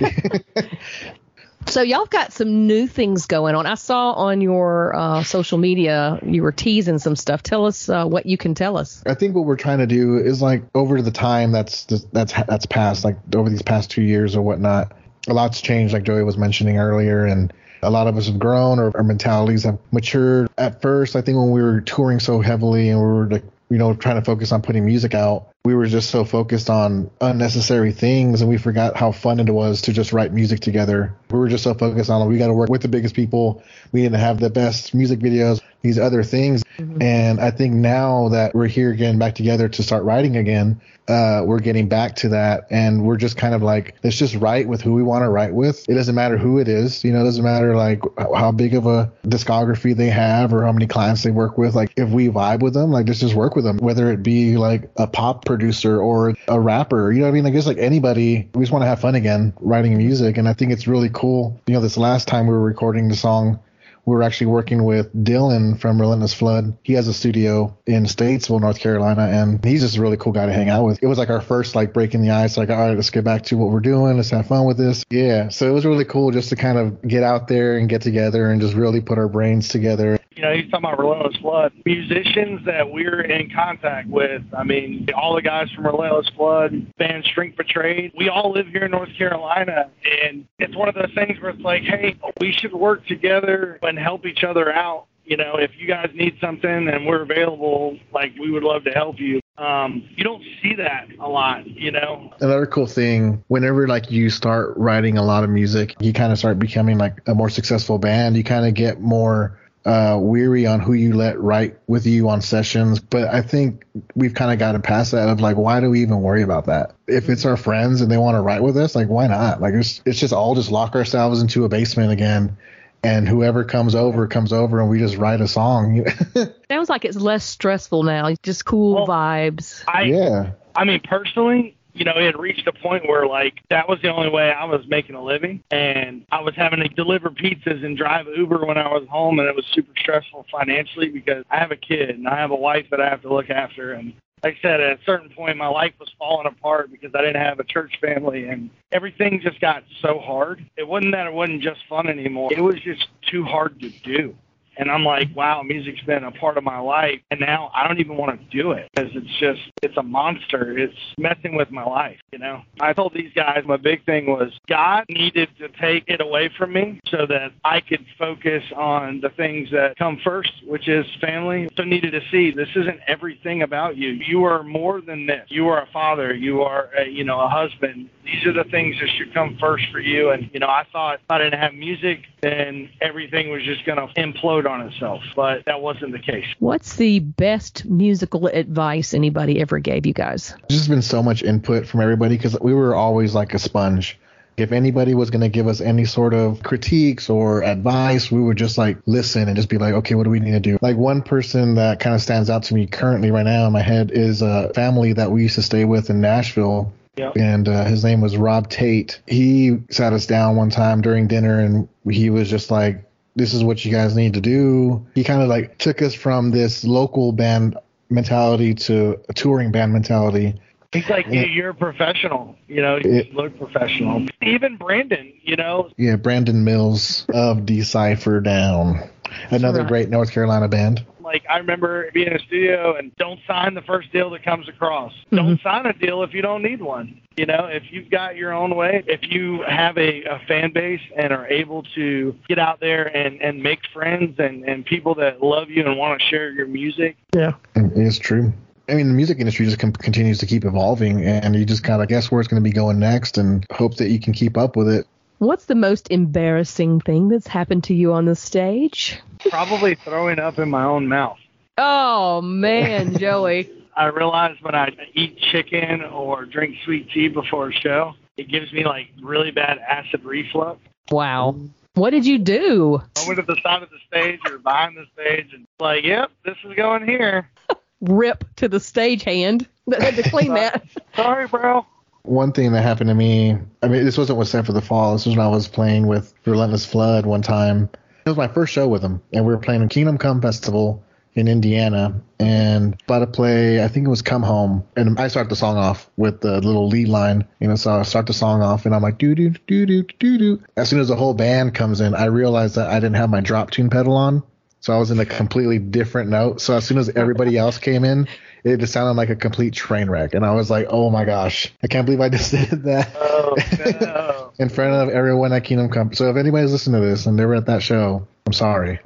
So 1.69 1.83
y'all 1.83 2.07
got 2.07 2.33
some 2.33 2.67
new 2.67 2.87
things 2.87 3.27
going 3.27 3.55
on. 3.55 3.67
I 3.67 3.75
saw 3.75 4.13
on 4.13 4.41
your 4.41 4.97
uh, 4.97 5.23
social 5.23 5.59
media 5.59 6.19
you 6.25 6.43
were 6.43 6.53
teasing 6.53 6.99
some 6.99 7.15
stuff. 7.15 7.43
Tell 7.43 7.67
us 7.67 7.91
uh, 7.91 8.07
what 8.07 8.25
you 8.25 8.39
can 8.39 8.55
tell 8.55 8.79
us. 8.79 9.03
I 9.07 9.13
think 9.13 9.35
what 9.35 9.45
we're 9.45 9.57
trying 9.57 9.79
to 9.79 9.87
do 9.87 10.17
is 10.17 10.41
like 10.41 10.63
over 10.75 11.03
the 11.03 11.11
time 11.11 11.53
that's 11.53 11.85
that's 11.85 12.33
that's 12.33 12.65
passed, 12.65 13.05
like 13.05 13.19
over 13.35 13.51
these 13.51 13.61
past 13.61 13.91
two 13.91 14.03
years 14.03 14.35
or 14.35 14.41
whatnot, 14.41 14.93
a 15.29 15.35
lot's 15.35 15.61
changed, 15.61 15.93
like 15.93 16.05
Joey 16.05 16.23
was 16.23 16.39
mentioning 16.39 16.79
earlier, 16.79 17.27
and 17.27 17.53
a 17.83 17.91
lot 17.91 18.07
of 18.07 18.17
us 18.17 18.29
have 18.29 18.39
grown 18.39 18.79
or 18.79 18.97
our 18.97 19.05
mentalities 19.05 19.65
have 19.65 19.79
matured. 19.93 20.49
At 20.57 20.81
first, 20.81 21.17
I 21.17 21.21
think 21.21 21.37
when 21.37 21.51
we 21.51 21.61
were 21.61 21.83
touring 21.83 22.19
so 22.19 22.41
heavily 22.41 22.89
and 22.89 22.99
we 22.99 23.07
were 23.07 23.29
like, 23.29 23.45
you 23.69 23.77
know, 23.77 23.95
trying 23.95 24.17
to 24.17 24.25
focus 24.25 24.53
on 24.53 24.63
putting 24.63 24.87
music 24.87 25.15
out, 25.15 25.48
we 25.65 25.75
were 25.75 25.87
just 25.87 26.11
so 26.11 26.25
focused 26.25 26.71
on 26.71 27.11
unnecessary 27.21 27.93
things 27.93 28.41
and 28.41 28.49
we 28.49 28.57
forgot 28.57 28.97
how 28.97 29.13
fun 29.13 29.41
it 29.41 29.51
was 29.51 29.83
to 29.83 29.93
just 29.93 30.13
write 30.13 30.33
music 30.33 30.61
together. 30.61 31.17
We 31.31 31.39
were 31.39 31.49
just 31.49 31.65
so 31.65 31.75
focused 31.75 32.11
on 32.11 32.27
we 32.29 32.39
got 32.39 32.47
to 32.47 32.55
work 32.55 32.71
with 32.71 32.83
the 32.83 32.89
biggest 32.89 33.15
people. 33.15 33.63
We 33.93 34.03
need 34.03 34.13
to 34.13 34.19
have 34.19 34.39
the 34.41 34.51
best 34.51 34.95
music 34.95 35.19
videos. 35.19 35.61
These 35.83 35.99
other 35.99 36.23
things. 36.23 36.65
Mm-hmm. 36.79 37.03
And 37.03 37.41
I 37.41 37.51
think 37.51 37.75
now 37.75 38.29
that 38.31 38.55
we're 38.55 38.67
here 38.67 38.91
again, 38.91 39.19
back 39.19 39.35
together 39.35 39.69
to 39.69 39.83
start 39.83 40.05
writing 40.05 40.37
again, 40.37 40.81
uh, 41.09 41.43
we're 41.47 41.59
getting 41.59 41.89
back 41.89 42.15
to 42.17 42.29
that 42.29 42.67
and 42.71 43.03
we're 43.05 43.17
just 43.17 43.37
kind 43.37 43.55
of 43.55 43.63
like, 43.63 43.95
let's 44.05 44.17
just 44.17 44.35
write 44.37 44.69
with 44.69 44.83
who 44.83 44.93
we 44.93 45.03
want 45.03 45.23
to 45.23 45.29
write 45.29 45.55
with. 45.55 45.89
It 45.89 45.95
doesn't 45.95 46.15
matter 46.15 46.37
who 46.37 46.59
it 46.59 46.69
is. 46.69 47.03
You 47.03 47.13
know, 47.13 47.23
it 47.23 47.25
doesn't 47.25 47.45
matter 47.45 47.75
like 47.75 48.03
how 48.19 48.53
big 48.53 48.75
of 48.75 48.87
a 48.87 49.11
discography 49.25 49.97
they 49.97 50.11
have 50.11 50.53
or 50.53 50.65
how 50.65 50.73
many 50.73 50.87
clients 50.87 51.23
they 51.23 51.31
work 51.31 51.57
with. 51.57 51.75
Like 51.75 51.93
if 51.97 52.11
we 52.11 52.29
vibe 52.29 52.61
with 52.61 52.75
them, 52.75 52.91
like 52.91 53.07
let's 53.07 53.21
just 53.21 53.35
work 53.35 53.57
with 53.57 53.65
them, 53.65 53.79
whether 53.79 54.13
it 54.13 54.23
be 54.23 54.57
like 54.59 54.91
a 54.97 55.07
pop 55.07 55.47
producer 55.47 56.01
or 56.01 56.35
a 56.47 56.61
rapper, 56.61 57.11
you 57.11 57.21
know 57.21 57.25
what 57.25 57.31
I 57.31 57.33
mean? 57.33 57.47
I 57.47 57.51
guess 57.51 57.67
like 57.67 57.79
anybody, 57.79 58.49
we 58.55 58.63
just 58.63 58.73
want 58.73 58.83
to 58.83 58.87
have 58.87 59.01
fun 59.01 59.15
again 59.15 59.55
writing 59.61 59.97
music. 59.97 60.37
And 60.37 60.47
I 60.47 60.53
think 60.53 60.73
it's 60.73 60.87
really 60.87 61.11
cool. 61.11 61.59
You 61.67 61.75
know, 61.75 61.81
this 61.81 61.97
last 61.97 62.29
time 62.29 62.47
we 62.47 62.53
were 62.53 62.63
recording 62.63 63.09
the 63.09 63.17
song, 63.17 63.59
we 64.05 64.17
are 64.17 64.23
actually 64.23 64.49
working 64.49 64.85
with 64.85 65.13
Dylan 65.25 65.79
from 65.79 66.01
Relentless 66.01 66.35
Flood. 66.35 66.77
He 66.83 66.95
has 66.95 67.09
a 67.09 67.15
studio 67.15 67.77
in 67.87 68.05
Statesville, 68.05 68.61
North 68.61 68.79
Carolina, 68.79 69.23
and 69.23 69.65
he's 69.65 69.83
just 69.83 69.97
a 69.97 70.01
really 70.01 70.17
cool 70.17 70.33
guy 70.33 70.47
to 70.47 70.53
hang 70.53 70.69
out 70.69 70.85
with. 70.85 70.99
It 71.03 71.07
was 71.07 71.19
like 71.19 71.31
our 71.31 71.41
first 71.41 71.75
like 71.75 71.93
breaking 71.93 72.23
the 72.23 72.31
ice, 72.31 72.57
like, 72.57 72.71
all 72.71 72.77
right, 72.77 72.97
let's 72.97 73.11
get 73.11 73.25
back 73.25 73.43
to 73.45 73.57
what 73.57 73.71
we're 73.71 73.81
doing. 73.81 74.17
Let's 74.17 74.31
have 74.31 74.47
fun 74.47 74.65
with 74.65 74.79
this. 74.79 75.05
Yeah. 75.11 75.49
So 75.49 75.69
it 75.69 75.73
was 75.73 75.85
really 75.85 76.05
cool 76.05 76.31
just 76.31 76.49
to 76.51 76.57
kind 76.57 76.79
of 76.79 77.01
get 77.03 77.23
out 77.23 77.49
there 77.49 77.77
and 77.77 77.89
get 77.89 78.03
together 78.03 78.51
and 78.51 78.61
just 78.61 78.75
really 78.75 79.01
put 79.01 79.19
our 79.19 79.29
brains 79.29 79.69
together 79.69 80.19
you 80.39 80.45
know, 80.45 80.55
he's 80.55 80.71
talking 80.71 80.87
about 80.87 81.01
Relentless 81.01 81.37
Flood. 81.39 81.73
Musicians 81.85 82.65
that 82.65 82.93
we're 82.93 83.23
in 83.23 83.51
contact 83.51 84.09
with, 84.09 84.43
I 84.57 84.63
mean, 84.63 85.09
all 85.17 85.35
the 85.35 85.43
guys 85.43 85.69
from 85.73 85.85
Relentless 85.85 86.29
Flood, 86.37 86.95
band 86.97 87.25
Strength 87.25 87.57
Betrayed, 87.57 88.13
we 88.17 88.29
all 88.29 88.53
live 88.53 88.69
here 88.69 88.85
in 88.85 88.93
North 88.93 89.13
Carolina. 89.19 89.91
And 90.23 90.47
it's 90.61 90.77
one 90.77 90.89
of 90.89 90.95
those 90.95 91.13
things 91.13 91.41
where 91.41 91.51
it's 91.51 91.61
like, 91.61 91.83
hey, 91.83 92.17
we 92.41 92.53
should 92.53 92.73
work 92.73 93.05
together 93.09 93.81
and 93.99 94.05
help 94.05 94.25
each 94.27 94.45
other 94.45 94.73
out. 94.73 95.07
You 95.25 95.37
know, 95.37 95.57
if 95.57 95.73
you 95.77 95.87
guys 95.87 96.11
need 96.15 96.39
something 96.41 96.89
and 96.89 97.05
we're 97.05 97.23
available, 97.23 97.99
like 98.15 98.33
we 98.41 98.51
would 98.51 98.63
love 98.63 98.85
to 98.85 98.93
help 98.93 99.19
you. 99.19 99.41
Um, 99.59 100.09
you 100.17 100.25
don't 100.25 100.43
see 100.63 100.77
that 100.77 101.09
a 101.19 101.29
lot, 101.29 101.67
you 101.67 101.91
know. 101.91 102.33
Another 102.41 102.65
cool 102.65 102.87
thing, 102.87 103.45
whenever 103.49 103.87
like 103.87 104.11
you 104.11 104.31
start 104.31 104.75
writing 104.77 105.19
a 105.19 105.23
lot 105.23 105.45
of 105.45 105.51
music, 105.51 105.97
you 106.01 106.13
kind 106.13 106.33
of 106.33 106.39
start 106.39 106.59
becoming 106.59 106.97
like 106.97 107.21
a 107.27 107.35
more 107.35 107.51
successful 107.51 107.99
band. 107.99 108.37
You 108.37 108.45
kind 108.45 108.67
of 108.67 108.75
get 108.75 109.01
more 109.01 109.59
uh, 109.85 110.19
weary 110.21 110.67
on 110.67 110.81
who 110.81 110.93
you 110.93 111.15
let 111.15 111.39
write 111.41 111.79
with 111.89 112.07
you 112.07 112.29
on 112.29 112.41
sessions. 112.41 113.01
But 113.01 113.29
I 113.29 113.43
think 113.43 113.85
we've 114.15 114.35
kind 114.35 114.53
of 114.53 114.59
gotten 114.59 114.81
past 114.81 115.13
that 115.13 115.29
of 115.29 115.41
like, 115.41 115.57
why 115.57 115.81
do 115.81 115.91
we 115.91 116.03
even 116.03 116.23
worry 116.23 116.43
about 116.43 116.67
that? 116.67 116.95
If 117.07 117.29
it's 117.29 117.45
our 117.45 117.57
friends 117.57 118.01
and 118.01 118.11
they 118.11 118.19
want 118.19 118.37
to 118.37 118.41
write 118.41 118.63
with 118.63 118.77
us, 118.77 118.95
like, 118.95 119.09
why 119.09 119.27
not? 119.27 119.61
Like, 119.61 119.75
it's, 119.75 120.01
it's 120.07 120.21
just 120.21 120.33
all 120.33 120.55
just 120.55 120.71
lock 120.71 120.95
ourselves 120.95 121.43
into 121.43 121.65
a 121.65 121.69
basement 121.69 122.13
again. 122.13 122.57
And 123.03 123.29
whoever 123.29 123.65
comes 123.65 123.95
over 123.95 124.27
comes 124.27 124.53
over, 124.53 124.81
and 124.81 124.91
we 124.91 124.99
just 124.99 125.17
write 125.17 125.41
a 125.41 125.49
song. 125.49 126.05
Sounds 126.69 126.89
like 126.89 127.05
it's 127.05 127.17
less 127.17 127.45
stressful 127.45 128.03
now. 128.03 128.35
Just 128.43 128.65
cool 128.65 128.95
well, 128.95 129.07
vibes. 129.07 129.85
I, 129.87 130.03
yeah. 130.03 130.51
I 130.75 130.85
mean, 130.85 131.01
personally, 131.05 131.77
you 131.95 132.05
know, 132.05 132.13
it 132.17 132.25
had 132.25 132.39
reached 132.39 132.67
a 132.67 132.73
point 132.73 133.09
where 133.09 133.27
like 133.27 133.61
that 133.71 133.89
was 133.89 134.01
the 134.03 134.09
only 134.09 134.31
way 134.31 134.53
I 134.53 134.65
was 134.65 134.87
making 134.89 135.15
a 135.15 135.23
living, 135.23 135.63
and 135.71 136.25
I 136.31 136.41
was 136.41 136.55
having 136.57 136.81
to 136.81 136.89
deliver 136.89 137.31
pizzas 137.31 137.85
and 137.85 137.97
drive 137.97 138.27
Uber 138.37 138.65
when 138.65 138.79
I 138.79 138.89
was 138.89 139.07
home, 139.09 139.39
and 139.39 139.49
it 139.49 139.55
was 139.55 139.67
super 139.73 139.93
stressful 139.99 140.47
financially 140.51 141.09
because 141.09 141.45
I 141.51 141.59
have 141.59 141.73
a 141.73 141.77
kid 141.77 142.11
and 142.11 142.29
I 142.29 142.37
have 142.39 142.51
a 142.51 142.57
wife 142.57 142.87
that 142.91 143.01
I 143.01 143.09
have 143.09 143.23
to 143.23 143.33
look 143.33 143.51
after, 143.51 143.93
and 143.93 144.13
like 144.43 144.57
I 144.59 144.63
said, 144.63 144.81
at 144.81 145.01
a 145.01 145.05
certain 145.05 145.31
point, 145.31 145.57
my 145.57 145.69
life 145.69 145.93
was 145.99 146.09
falling 146.19 146.47
apart 146.47 146.91
because 146.91 147.15
I 147.15 147.23
didn't 147.23 147.43
have 147.43 147.59
a 147.61 147.65
church 147.65 147.99
family 148.01 148.47
and 148.47 148.71
everything 148.93 149.41
just 149.43 149.61
got 149.61 149.85
so 150.01 150.19
hard. 150.19 150.65
It 150.77 150.87
wasn't 150.87 151.13
that 151.13 151.27
it 151.27 151.33
wasn't 151.33 151.63
just 151.63 151.81
fun 151.89 152.09
anymore. 152.09 152.53
It 152.53 152.61
was 152.61 152.81
just 152.81 153.09
too 153.31 153.45
hard 153.45 153.81
to 153.81 153.91
do. 153.91 154.37
And 154.79 154.91
I'm 154.91 155.05
like, 155.05 155.29
wow, 155.35 155.63
music's 155.63 156.01
been 156.03 156.25
a 156.25 156.31
part 156.31 156.57
of 156.57 156.65
my 156.65 156.79
life. 156.79 157.21
And 157.31 157.41
now 157.41 157.71
I 157.75 157.87
don't 157.87 157.99
even 157.99 158.17
want 158.17 158.39
to 158.39 158.57
do 158.57 158.73
it 158.73 158.91
because 158.95 159.11
it's 159.15 159.39
just, 159.39 159.61
it's 159.83 159.97
a 159.97 160.03
monster. 160.03 160.79
It's 160.79 160.95
messing 161.19 161.57
with 161.57 161.71
my 161.71 161.85
life, 161.85 162.19
you 162.33 162.39
know? 162.39 162.63
I 162.81 162.93
told 162.93 163.13
these 163.13 163.33
guys 163.35 163.65
my 163.67 163.77
big 163.77 164.05
thing 164.07 164.27
was 164.27 164.53
God 164.69 165.05
needed 165.09 165.49
to 165.59 165.69
take 165.69 166.05
it 166.07 166.21
away 166.21 166.51
from 166.57 166.73
me 166.73 167.01
so 167.09 167.27
that 167.27 167.53
I 167.65 167.81
could 167.81 168.05
focus 168.19 168.63
on 168.77 169.21
the 169.21 169.31
things 169.31 169.71
that 169.73 169.97
come 169.99 170.21
first, 170.23 170.53
which 170.65 170.89
is 170.89 171.05
family. 171.21 171.69
So 171.77 171.83
needed 171.83 172.13
to 172.13 172.21
see 172.31 172.53
this 172.53 172.69
isn't 172.77 173.01
everything 173.07 173.63
about 173.63 173.97
you. 173.97 174.11
You 174.11 174.45
are 174.45 174.63
more 174.63 175.01
than 175.01 175.27
this. 175.27 175.45
You 175.49 175.69
are 175.69 175.83
a 175.83 175.87
father. 175.93 176.35
You 176.35 176.63
are, 176.63 176.91
a, 176.97 177.09
you 177.09 177.25
know, 177.25 177.41
a 177.41 177.49
husband. 177.49 178.11
These 178.25 178.47
are 178.47 178.53
the 178.53 178.69
things 178.71 178.97
that 179.01 179.09
should 179.17 179.35
come 179.35 179.57
first 179.59 179.87
for 179.91 180.01
you. 180.01 180.31
And, 180.31 180.51
you 180.53 180.61
know, 180.61 180.69
I 180.69 180.85
thought 180.93 181.17
if 181.17 181.31
I 181.31 181.39
didn't 181.39 181.59
have 181.59 181.75
music, 181.75 182.27
then 182.43 182.91
everything 183.01 183.51
was 183.51 183.63
just 183.65 183.85
going 183.85 183.99
to 183.99 184.13
implode 184.15 184.68
on 184.69 184.83
itself, 184.83 185.23
but 185.35 185.65
that 185.65 185.81
wasn't 185.81 186.13
the 186.13 186.19
case. 186.19 186.47
What's 186.59 186.97
the 186.97 187.19
best 187.21 187.85
musical 187.85 188.47
advice 188.47 189.15
anybody 189.15 189.61
ever 189.61 189.79
gave 189.79 190.07
you 190.07 190.13
guys? 190.13 190.55
There's 190.69 190.81
just 190.81 190.91
been 190.91 191.03
so 191.03 191.23
much 191.23 191.43
input 191.43 191.87
from 191.87 192.01
everybody 192.01 192.37
because 192.37 192.59
we 192.61 192.75
were 192.75 192.95
always 192.95 193.35
like 193.35 193.55
a 193.55 193.59
sponge. 193.59 194.19
If 194.57 194.73
anybody 194.73 195.15
was 195.15 195.31
going 195.31 195.43
to 195.43 195.49
give 195.49 195.69
us 195.69 195.81
any 195.81 196.05
sort 196.05 196.35
of 196.35 196.65
critiques 196.65 197.31
or 197.31 197.63
advice, 197.63 198.31
we 198.31 198.41
would 198.41 198.57
just 198.57 198.77
like 198.77 198.99
listen 199.07 199.47
and 199.47 199.57
just 199.57 199.69
be 199.69 199.79
like, 199.79 199.95
okay, 199.95 200.17
what 200.17 200.25
do 200.25 200.31
we 200.31 200.41
need 200.41 200.51
to 200.51 200.61
do? 200.61 200.79
Like 200.83 200.97
one 200.97 201.23
person 201.23 201.77
that 201.77 202.01
kind 202.01 202.15
of 202.15 202.21
stands 202.21 202.51
out 202.51 202.65
to 202.65 202.75
me 202.75 202.87
currently 202.87 203.31
right 203.31 203.45
now 203.45 203.69
in 203.69 203.73
my 203.73 203.83
head 203.83 204.11
is 204.11 204.43
a 204.43 204.73
family 204.75 205.13
that 205.13 205.31
we 205.31 205.43
used 205.43 205.55
to 205.55 205.63
stay 205.63 205.85
with 205.85 206.11
in 206.11 206.21
Nashville. 206.21 206.93
Yep. 207.17 207.37
And 207.37 207.69
uh, 207.69 207.85
his 207.85 208.05
name 208.05 208.21
was 208.21 208.37
Rob 208.37 208.69
Tate. 208.69 209.21
He 209.27 209.79
sat 209.91 210.13
us 210.13 210.27
down 210.27 210.57
one 210.57 210.71
time 210.71 211.03
during 211.03 211.29
dinner 211.29 211.61
and 211.61 211.89
he 212.09 212.31
was 212.31 212.51
just 212.51 212.71
like, 212.71 213.08
this 213.39 213.55
is 213.55 213.65
what 213.65 213.85
you 213.85 213.93
guys 213.93 214.15
need 214.15 214.35
to 214.35 214.41
do. 214.41 215.07
He 215.15 215.25
kind 215.25 215.41
of 215.41 215.49
like 215.49 215.79
took 215.79 216.03
us 216.03 216.15
from 216.15 216.51
this 216.51 216.85
local 216.85 217.33
band 217.33 217.77
mentality 218.11 218.75
to 218.75 219.19
a 219.29 219.35
touring 219.35 219.71
band 219.71 219.93
mentality. 219.93 220.61
He's 220.93 221.09
like, 221.11 221.27
yeah, 221.29 221.45
you're 221.45 221.71
a 221.71 221.75
professional, 221.75 222.57
you 222.67 222.81
know, 222.81 222.97
you 222.97 223.11
it, 223.11 223.35
look 223.35 223.59
professional. 223.59 224.27
Even 224.41 224.79
Brandon, 224.79 225.33
you 225.43 225.55
know. 225.55 225.91
Yeah, 225.99 226.17
Brandon 226.17 226.65
Mills 226.65 227.27
of 227.29 227.67
Decipher 227.67 228.41
Down, 228.41 229.11
another 229.51 229.81
right. 229.81 229.89
great 229.89 230.09
North 230.09 230.33
Carolina 230.33 230.67
band. 230.67 231.05
Like 231.21 231.45
I 231.51 231.59
remember 231.59 232.11
being 232.13 232.29
in 232.29 232.37
a 232.37 232.39
studio 232.39 232.97
and 232.97 233.15
don't 233.17 233.39
sign 233.47 233.75
the 233.75 233.83
first 233.83 234.11
deal 234.15 234.31
that 234.31 234.43
comes 234.43 234.67
across. 234.67 235.13
Mm-hmm. 235.27 235.37
Don't 235.37 235.61
sign 235.61 235.85
a 235.85 235.93
deal 235.93 236.23
if 236.23 236.33
you 236.33 236.41
don't 236.41 236.63
need 236.63 236.81
one. 236.81 237.21
You 237.37 237.45
know, 237.45 237.67
if 237.67 237.83
you've 237.91 238.09
got 238.09 238.37
your 238.37 238.55
own 238.55 238.75
way, 238.75 239.05
if 239.07 239.21
you 239.31 239.63
have 239.69 239.99
a, 239.99 240.23
a 240.23 240.41
fan 240.49 240.73
base 240.73 241.03
and 241.19 241.35
are 241.35 241.47
able 241.49 241.83
to 241.97 242.35
get 242.49 242.59
out 242.59 242.81
there 242.81 243.15
and, 243.15 243.43
and 243.43 243.63
make 243.63 243.81
friends 243.93 244.37
and, 244.39 244.65
and 244.65 244.87
people 244.87 245.15
that 245.17 245.43
love 245.43 245.69
you 245.69 245.85
and 245.85 245.99
want 245.99 246.19
to 246.19 246.27
share 246.29 246.51
your 246.51 246.67
music. 246.67 247.19
Yeah. 247.35 247.53
It's 247.75 248.19
true. 248.19 248.55
I 248.89 248.95
mean, 248.95 249.09
the 249.09 249.15
music 249.15 249.39
industry 249.39 249.67
just 249.67 249.79
com- 249.79 249.93
continues 249.93 250.39
to 250.39 250.47
keep 250.47 250.65
evolving, 250.65 251.23
and 251.25 251.55
you 251.55 251.67
just 251.67 251.85
kind 251.85 252.03
of 252.03 252.09
guess 252.09 252.31
where 252.31 252.41
it's 252.41 252.49
going 252.49 252.63
to 252.63 252.67
be 252.69 252.73
going 252.73 252.99
next 252.99 253.37
and 253.37 253.67
hope 253.71 253.97
that 253.97 254.09
you 254.09 254.19
can 254.19 254.33
keep 254.33 254.57
up 254.57 254.77
with 254.77 254.89
it. 254.89 255.07
What's 255.39 255.67
the 255.67 255.75
most 255.75 256.11
embarrassing 256.11 257.01
thing 257.01 257.29
that's 257.29 257.47
happened 257.47 257.85
to 257.85 257.95
you 257.95 258.13
on 258.13 258.25
the 258.25 258.35
stage? 258.35 259.21
Probably 259.51 259.95
throwing 259.95 260.39
up 260.39 260.59
in 260.59 260.71
my 260.71 260.85
own 260.85 261.07
mouth. 261.07 261.39
Oh 261.77 262.41
man, 262.41 263.17
Joey. 263.19 263.71
I 263.95 264.07
realize 264.07 264.57
when 264.63 264.75
I 264.75 264.97
eat 265.15 265.39
chicken 265.39 266.03
or 266.03 266.45
drink 266.45 266.77
sweet 266.85 267.11
tea 267.11 267.29
before 267.29 267.69
a 267.69 267.73
show, 267.73 268.15
it 268.37 268.49
gives 268.49 268.73
me 268.73 268.85
like 268.85 269.09
really 269.21 269.51
bad 269.51 269.79
acid 269.79 270.25
reflux. 270.25 270.81
Wow. 271.11 271.55
Mm-hmm. 271.57 271.67
What 271.95 272.11
did 272.11 272.25
you 272.25 272.39
do? 272.39 273.03
I 273.17 273.27
went 273.27 273.41
to 273.41 273.45
the 273.45 273.61
side 273.61 273.83
of 273.83 273.91
the 273.91 273.99
stage 274.07 274.41
or 274.47 274.59
behind 274.59 274.97
the 274.97 275.05
stage 275.15 275.53
and 275.53 275.67
like, 275.81 276.05
yep, 276.05 276.31
this 276.45 276.57
is 276.65 276.75
going 276.75 277.07
here. 277.07 277.51
Rip 278.01 278.45
to 278.57 278.69
the 278.69 278.81
stage 278.81 279.25
hand 279.25 279.69
that 279.87 280.03
had 280.03 280.17
to 280.17 280.31
clean 280.31 280.55
that. 280.55 280.85
Sorry, 281.17 281.47
bro 281.47 281.87
one 282.29 282.53
thing 282.53 282.73
that 282.73 282.83
happened 282.83 283.09
to 283.09 283.15
me, 283.15 283.57
I 283.83 283.89
mean, 283.89 284.05
this 284.05 284.19
wasn't 284.19 284.39
with 284.39 284.49
Set 284.49 284.67
for 284.67 284.73
the 284.73 284.81
Fall. 284.81 285.15
This 285.15 285.27
was 285.27 285.37
when 285.37 285.47
I 285.47 285.49
was 285.49 285.67
playing 285.67 286.07
with 286.07 286.35
Relentless 286.45 286.85
Flood 286.85 287.27
one 287.27 287.43
time. 287.43 287.89
It 288.25 288.29
was 288.29 288.37
my 288.37 288.49
first 288.49 288.73
show 288.73 288.87
with 288.87 289.03
them, 289.03 289.23
and 289.33 289.47
we 289.47 289.53
were 289.53 289.59
playing 289.59 289.83
a 289.83 289.89
Kingdom 289.89 290.19
Come 290.19 290.43
Festival 290.43 291.03
in 291.35 291.49
Indiana, 291.49 292.21
and 292.41 293.01
about 293.05 293.21
to 293.21 293.27
play, 293.27 293.83
I 293.83 293.89
think 293.89 294.07
it 294.07 294.11
was 294.11 294.23
Come 294.23 294.43
Home, 294.43 294.85
and 294.97 295.19
I 295.19 295.29
start 295.29 295.49
the 295.49 295.57
song 295.57 295.77
off 295.77 296.11
with 296.17 296.41
the 296.41 296.61
little 296.61 296.89
lead 296.89 297.09
line, 297.09 297.47
you 297.61 297.69
know, 297.69 297.77
so 297.77 297.93
I 297.93 298.03
start 298.03 298.27
the 298.27 298.33
song 298.33 298.61
off, 298.61 298.87
and 298.87 298.95
I'm 298.95 299.03
like, 299.03 299.19
doo 299.19 299.35
doo 299.35 299.51
doo 299.67 299.87
doo 299.87 300.03
doo 300.03 300.39
doo. 300.39 300.63
As 300.77 300.89
soon 300.89 301.01
as 301.01 301.09
the 301.09 301.17
whole 301.17 301.35
band 301.35 301.75
comes 301.75 302.01
in, 302.01 302.15
I 302.15 302.27
realized 302.27 302.75
that 302.75 302.91
I 302.91 302.95
didn't 302.95 303.17
have 303.17 303.31
my 303.31 303.41
drop 303.41 303.71
tune 303.71 303.89
pedal 303.89 304.17
on, 304.17 304.43
so 304.81 304.93
I 304.93 304.99
was 304.99 305.11
in 305.11 305.19
a 305.19 305.27
completely 305.27 305.79
different 305.79 306.31
note. 306.31 306.61
So 306.61 306.77
as 306.77 306.85
soon 306.85 306.99
as 306.99 307.09
everybody 307.11 307.57
else 307.65 307.79
came 307.79 308.05
in, 308.05 308.29
it 308.65 308.79
just 308.79 308.93
sounded 308.93 309.13
like 309.13 309.31
a 309.31 309.37
complete 309.37 309.75
train 309.75 310.11
wreck. 310.11 310.35
And 310.35 310.45
I 310.45 310.53
was 310.55 310.71
like, 310.71 310.87
oh 310.91 311.11
my 311.11 311.25
gosh, 311.25 311.73
I 311.83 311.87
can't 311.87 312.07
believe 312.07 312.21
I 312.21 312.29
just 312.29 312.51
did 312.71 312.83
that. 312.85 313.11
Oh, 313.17 313.57
no. 314.01 314.53
in 314.59 314.69
front 314.69 314.95
of 314.95 315.09
everyone 315.15 315.53
at 315.53 315.65
Kingdom 315.65 315.89
Come. 315.91 316.13
So 316.13 316.31
if 316.31 316.37
anybody's 316.37 316.73
listening 316.73 317.01
to 317.01 317.07
this 317.07 317.27
and 317.27 317.39
they 317.39 317.45
were 317.45 317.55
at 317.55 317.67
that 317.67 317.83
show, 317.83 318.27
I'm 318.47 318.53
sorry. 318.53 318.99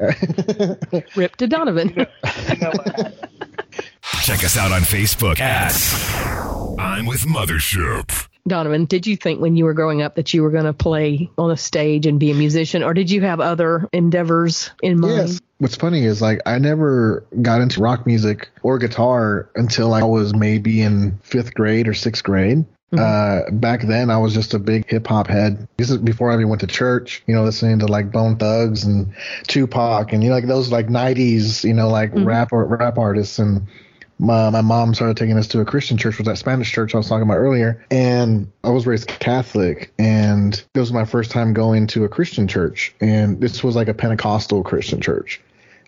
Rip 1.17 1.37
to 1.37 1.47
Donovan. 1.47 2.07
Check 4.23 4.45
us 4.45 4.57
out 4.57 4.71
on 4.71 4.83
Facebook 4.83 5.41
at 5.41 5.73
I'm 6.79 7.07
with 7.07 7.23
Mothership. 7.23 8.29
Donovan, 8.47 8.87
did 8.87 9.07
you 9.07 9.17
think 9.17 9.41
when 9.41 9.57
you 9.57 9.65
were 9.65 9.75
growing 9.75 10.03
up 10.03 10.17
that 10.17 10.35
you 10.35 10.43
were 10.43 10.51
going 10.51 10.65
to 10.65 10.73
play 10.73 11.31
on 11.39 11.51
a 11.51 11.57
stage 11.57 12.07
and 12.07 12.19
be 12.19 12.33
a 12.33 12.35
musician, 12.35 12.83
or 12.83 12.93
did 12.93 13.11
you 13.11 13.21
have 13.23 13.41
other 13.41 13.89
endeavors 13.93 14.71
in 14.83 14.99
mind? 14.99 15.29
Yes, 15.29 15.41
what's 15.63 15.77
funny 15.77 16.05
is 16.05 16.21
like 16.21 16.41
I 16.45 16.59
never 16.59 17.25
got 17.41 17.61
into 17.61 17.81
rock 17.81 18.05
music 18.05 18.51
or 18.65 18.79
guitar 18.79 19.49
until 19.55 19.95
I 19.95 20.03
was 20.03 20.35
maybe 20.35 20.83
in 20.83 21.19
fifth 21.23 21.55
grade 21.55 21.87
or 21.87 21.95
sixth 21.95 22.25
grade. 22.25 22.67
Mm-hmm. 22.93 22.99
Uh, 22.99 23.59
back 23.59 23.83
then 23.83 24.11
I 24.11 24.19
was 24.19 24.35
just 24.35 24.55
a 24.55 24.59
big 24.59 24.91
hip 24.91 25.07
hop 25.07 25.29
head. 25.29 25.69
This 25.77 25.89
is 25.89 25.99
before 25.99 26.33
I 26.33 26.35
even 26.35 26.49
went 26.49 26.63
to 26.63 26.67
church, 26.67 27.23
you 27.29 27.35
know, 27.35 27.45
listening 27.45 27.79
to 27.79 27.87
like 27.87 28.11
Bone 28.11 28.37
Thugs 28.37 28.83
and 28.83 29.15
Tupac 29.47 30.13
and 30.13 30.25
you 30.25 30.31
know, 30.31 30.35
like 30.35 30.49
those 30.49 30.73
like 30.73 30.89
90s, 30.89 31.63
you 31.63 31.75
know, 31.75 31.89
like 31.89 32.11
mm-hmm. 32.11 32.25
rap 32.25 32.53
or 32.53 32.65
rap 32.65 32.99
artists. 32.99 33.39
And 33.39 33.69
my, 34.19 34.51
my 34.51 34.63
mom 34.63 34.95
started 34.95 35.17
taking 35.17 35.39
us 35.39 35.47
to 35.49 35.61
a 35.61 35.65
Christian 35.65 35.97
church, 35.97 36.19
was 36.19 36.27
that 36.27 36.39
Spanish 36.39 36.73
church 36.73 36.93
I 36.93 36.99
was 36.99 37.09
talking 37.09 37.23
about 37.23 37.39
earlier. 37.39 37.85
And 37.91 38.51
I 38.65 38.71
was 38.71 38.87
raised 38.87 39.07
Catholic, 39.09 39.93
and 39.99 40.55
it 40.75 40.79
was 40.79 40.93
my 40.93 41.05
first 41.05 41.31
time 41.31 41.53
going 41.53 41.87
to 41.89 42.05
a 42.05 42.09
Christian 42.09 42.47
church. 42.49 42.95
And 43.01 43.41
this 43.41 43.63
was 43.63 43.77
like 43.77 43.89
a 43.89 43.95
Pentecostal 43.95 44.63
Christian 44.63 45.01
church, 45.01 45.41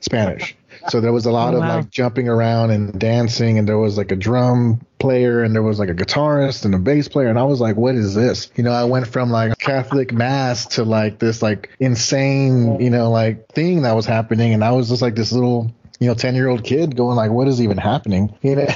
Spanish. 0.05 0.55
So 0.89 1.01
there 1.01 1.13
was 1.13 1.25
a 1.25 1.31
lot 1.31 1.55
oh, 1.55 1.61
wow. 1.61 1.79
of 1.79 1.85
like 1.85 1.91
jumping 1.91 2.29
around 2.29 2.71
and 2.71 2.99
dancing, 2.99 3.59
and 3.59 3.67
there 3.67 3.79
was 3.79 3.97
like 3.97 4.13
a 4.13 4.17
drum 4.17 4.85
player, 4.99 5.43
and 5.43 5.55
there 5.55 5.63
was 5.63 5.79
like 5.79 5.89
a 5.89 5.95
guitarist 5.95 6.65
and 6.65 6.75
a 6.75 6.79
bass 6.79 7.09
player, 7.09 7.29
and 7.29 7.39
I 7.39 7.45
was 7.45 7.61
like, 7.61 7.77
"What 7.77 7.95
is 7.95 8.15
this?" 8.15 8.51
You 8.57 8.65
know, 8.65 8.73
I 8.73 8.85
went 8.85 9.07
from 9.07 9.31
like 9.31 9.59
Catholic 9.59 10.13
mass 10.13 10.67
to 10.77 10.85
like 10.85 11.19
this 11.19 11.41
like 11.41 11.71
insane, 11.81 12.81
you 12.81 12.91
know, 12.91 13.11
like 13.11 13.49
thing 13.49 13.83
that 13.83 13.93
was 13.93 14.05
happening, 14.05 14.53
and 14.53 14.63
I 14.63 14.73
was 14.73 14.91
just 14.91 15.01
like 15.01 15.15
this 15.15 15.33
little 15.33 15.73
you 16.01 16.09
know, 16.09 16.15
10 16.15 16.35
year 16.35 16.49
old 16.49 16.65
kid 16.65 16.97
going 16.97 17.17
like, 17.17 17.31
what 17.31 17.47
is 17.47 17.63
even 17.63 17.79
happening? 17.79 18.35
You 18.43 18.57
know, 18.57 18.67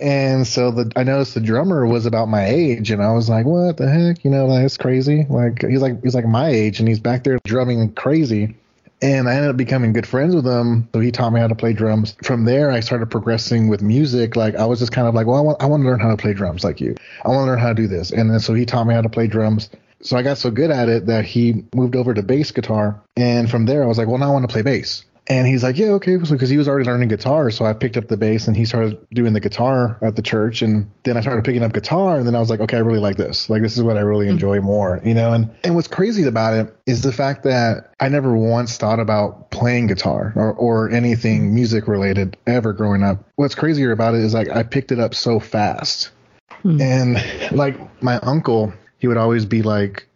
and 0.00 0.46
so 0.46 0.70
the, 0.70 0.90
I 0.96 1.02
noticed 1.02 1.34
the 1.34 1.40
drummer 1.40 1.86
was 1.86 2.06
about 2.06 2.28
my 2.28 2.46
age 2.46 2.90
and 2.90 3.02
I 3.02 3.12
was 3.12 3.28
like, 3.28 3.44
what 3.44 3.76
the 3.76 3.90
heck? 3.90 4.24
You 4.24 4.30
know, 4.30 4.48
that's 4.48 4.78
crazy. 4.78 5.26
Like 5.28 5.62
he's 5.62 5.82
like, 5.82 6.02
he's 6.02 6.14
like 6.14 6.24
my 6.24 6.48
age 6.48 6.78
and 6.78 6.88
he's 6.88 7.00
back 7.00 7.24
there 7.24 7.38
drumming 7.44 7.92
crazy 7.92 8.54
and 9.00 9.28
I 9.28 9.34
ended 9.34 9.50
up 9.50 9.56
becoming 9.56 9.92
good 9.92 10.06
friends 10.06 10.34
with 10.34 10.46
him. 10.46 10.88
So 10.92 11.00
he 11.00 11.10
taught 11.10 11.32
me 11.32 11.40
how 11.40 11.48
to 11.48 11.54
play 11.54 11.72
drums. 11.72 12.16
From 12.22 12.44
there, 12.44 12.70
I 12.70 12.80
started 12.80 13.10
progressing 13.10 13.68
with 13.68 13.82
music. 13.82 14.36
Like 14.36 14.56
I 14.56 14.66
was 14.66 14.78
just 14.80 14.92
kind 14.92 15.06
of 15.06 15.14
like, 15.14 15.26
well, 15.26 15.36
I 15.36 15.40
want, 15.40 15.62
I 15.62 15.66
want 15.66 15.82
to 15.82 15.88
learn 15.88 16.00
how 16.00 16.10
to 16.10 16.16
play 16.16 16.32
drums 16.32 16.64
like 16.64 16.80
you. 16.80 16.96
I 17.24 17.28
want 17.28 17.42
to 17.42 17.44
learn 17.44 17.58
how 17.58 17.68
to 17.68 17.74
do 17.74 17.86
this. 17.86 18.10
And 18.10 18.30
then 18.30 18.40
so 18.40 18.54
he 18.54 18.66
taught 18.66 18.86
me 18.86 18.94
how 18.94 19.02
to 19.02 19.08
play 19.08 19.26
drums. 19.26 19.70
So 20.00 20.16
I 20.16 20.22
got 20.22 20.38
so 20.38 20.50
good 20.50 20.70
at 20.70 20.88
it 20.88 21.06
that 21.06 21.24
he 21.24 21.64
moved 21.74 21.96
over 21.96 22.14
to 22.14 22.22
bass 22.22 22.52
guitar. 22.52 23.00
And 23.16 23.50
from 23.50 23.66
there, 23.66 23.82
I 23.82 23.86
was 23.86 23.98
like, 23.98 24.06
well, 24.06 24.18
now 24.18 24.28
I 24.28 24.32
want 24.32 24.48
to 24.48 24.52
play 24.52 24.62
bass. 24.62 25.04
And 25.28 25.46
he's 25.46 25.62
like, 25.62 25.76
yeah, 25.76 25.88
okay. 25.88 26.16
Because 26.16 26.48
he 26.48 26.56
was 26.56 26.68
already 26.68 26.86
learning 26.86 27.08
guitar. 27.08 27.50
So 27.50 27.66
I 27.66 27.74
picked 27.74 27.98
up 27.98 28.08
the 28.08 28.16
bass 28.16 28.48
and 28.48 28.56
he 28.56 28.64
started 28.64 28.98
doing 29.12 29.34
the 29.34 29.40
guitar 29.40 29.98
at 30.00 30.16
the 30.16 30.22
church. 30.22 30.62
And 30.62 30.90
then 31.02 31.18
I 31.18 31.20
started 31.20 31.44
picking 31.44 31.62
up 31.62 31.74
guitar. 31.74 32.16
And 32.16 32.26
then 32.26 32.34
I 32.34 32.40
was 32.40 32.48
like, 32.48 32.60
okay, 32.60 32.78
I 32.78 32.80
really 32.80 32.98
like 32.98 33.16
this. 33.16 33.50
Like, 33.50 33.60
this 33.60 33.76
is 33.76 33.82
what 33.82 33.98
I 33.98 34.00
really 34.00 34.28
enjoy 34.28 34.60
more, 34.60 35.02
you 35.04 35.12
know? 35.12 35.34
And, 35.34 35.50
and 35.64 35.74
what's 35.74 35.86
crazy 35.86 36.24
about 36.24 36.54
it 36.54 36.74
is 36.86 37.02
the 37.02 37.12
fact 37.12 37.42
that 37.42 37.92
I 38.00 38.08
never 38.08 38.34
once 38.34 38.78
thought 38.78 39.00
about 39.00 39.50
playing 39.50 39.88
guitar 39.88 40.32
or, 40.34 40.54
or 40.54 40.90
anything 40.90 41.54
music 41.54 41.88
related 41.88 42.38
ever 42.46 42.72
growing 42.72 43.02
up. 43.02 43.22
What's 43.36 43.54
crazier 43.54 43.92
about 43.92 44.14
it 44.14 44.22
is 44.22 44.32
like 44.32 44.48
I 44.48 44.62
picked 44.62 44.92
it 44.92 44.98
up 44.98 45.14
so 45.14 45.40
fast. 45.40 46.10
Hmm. 46.62 46.80
And 46.80 47.52
like 47.52 48.02
my 48.02 48.16
uncle, 48.20 48.72
he 48.98 49.08
would 49.08 49.18
always 49.18 49.44
be 49.44 49.60
like, 49.60 50.08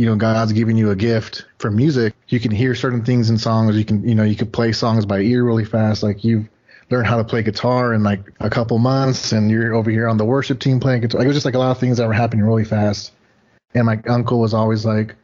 you 0.00 0.06
know 0.06 0.16
God's 0.16 0.54
giving 0.54 0.78
you 0.78 0.90
a 0.90 0.96
gift 0.96 1.44
for 1.58 1.70
music, 1.70 2.14
you 2.28 2.40
can 2.40 2.50
hear 2.50 2.74
certain 2.74 3.04
things 3.04 3.28
in 3.28 3.36
songs. 3.36 3.76
You 3.76 3.84
can 3.84 4.08
you 4.08 4.14
know 4.14 4.22
you 4.24 4.34
can 4.34 4.50
play 4.50 4.72
songs 4.72 5.04
by 5.04 5.20
ear 5.20 5.44
really 5.44 5.66
fast. 5.66 6.02
Like 6.02 6.24
you've 6.24 6.48
learned 6.88 7.06
how 7.06 7.18
to 7.18 7.24
play 7.24 7.42
guitar 7.42 7.92
in 7.92 8.02
like 8.02 8.20
a 8.40 8.48
couple 8.48 8.78
months, 8.78 9.32
and 9.32 9.50
you're 9.50 9.74
over 9.74 9.90
here 9.90 10.08
on 10.08 10.16
the 10.16 10.24
worship 10.24 10.58
team 10.58 10.80
playing 10.80 11.02
guitar. 11.02 11.18
Like, 11.18 11.26
it 11.26 11.28
was 11.28 11.36
just 11.36 11.44
like 11.44 11.54
a 11.54 11.58
lot 11.58 11.72
of 11.72 11.78
things 11.78 11.98
that 11.98 12.06
were 12.06 12.14
happening 12.14 12.46
really 12.46 12.64
fast. 12.64 13.12
And 13.74 13.84
my 13.84 14.00
uncle 14.08 14.40
was 14.40 14.54
always 14.54 14.86
like, 14.86 15.16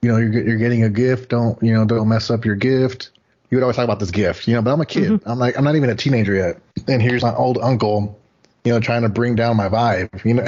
you 0.00 0.08
know, 0.12 0.16
you're 0.16 0.32
you're 0.32 0.58
getting 0.58 0.84
a 0.84 0.90
gift. 0.90 1.30
Don't 1.30 1.60
you 1.60 1.74
know? 1.74 1.84
Don't 1.84 2.08
mess 2.08 2.30
up 2.30 2.44
your 2.44 2.54
gift. 2.54 3.10
He 3.50 3.56
would 3.56 3.64
always 3.64 3.74
talk 3.74 3.84
about 3.84 3.98
this 3.98 4.12
gift, 4.12 4.46
you 4.46 4.54
know. 4.54 4.62
But 4.62 4.74
I'm 4.74 4.80
a 4.80 4.86
kid. 4.86 5.10
Mm-hmm. 5.10 5.28
I'm 5.28 5.40
like 5.40 5.58
I'm 5.58 5.64
not 5.64 5.74
even 5.74 5.90
a 5.90 5.96
teenager 5.96 6.34
yet. 6.34 6.60
And 6.86 7.02
here's 7.02 7.22
my 7.24 7.34
old 7.34 7.58
uncle, 7.58 8.16
you 8.64 8.72
know, 8.72 8.78
trying 8.78 9.02
to 9.02 9.08
bring 9.08 9.34
down 9.34 9.56
my 9.56 9.68
vibe. 9.68 10.24
You 10.24 10.34
know, 10.34 10.46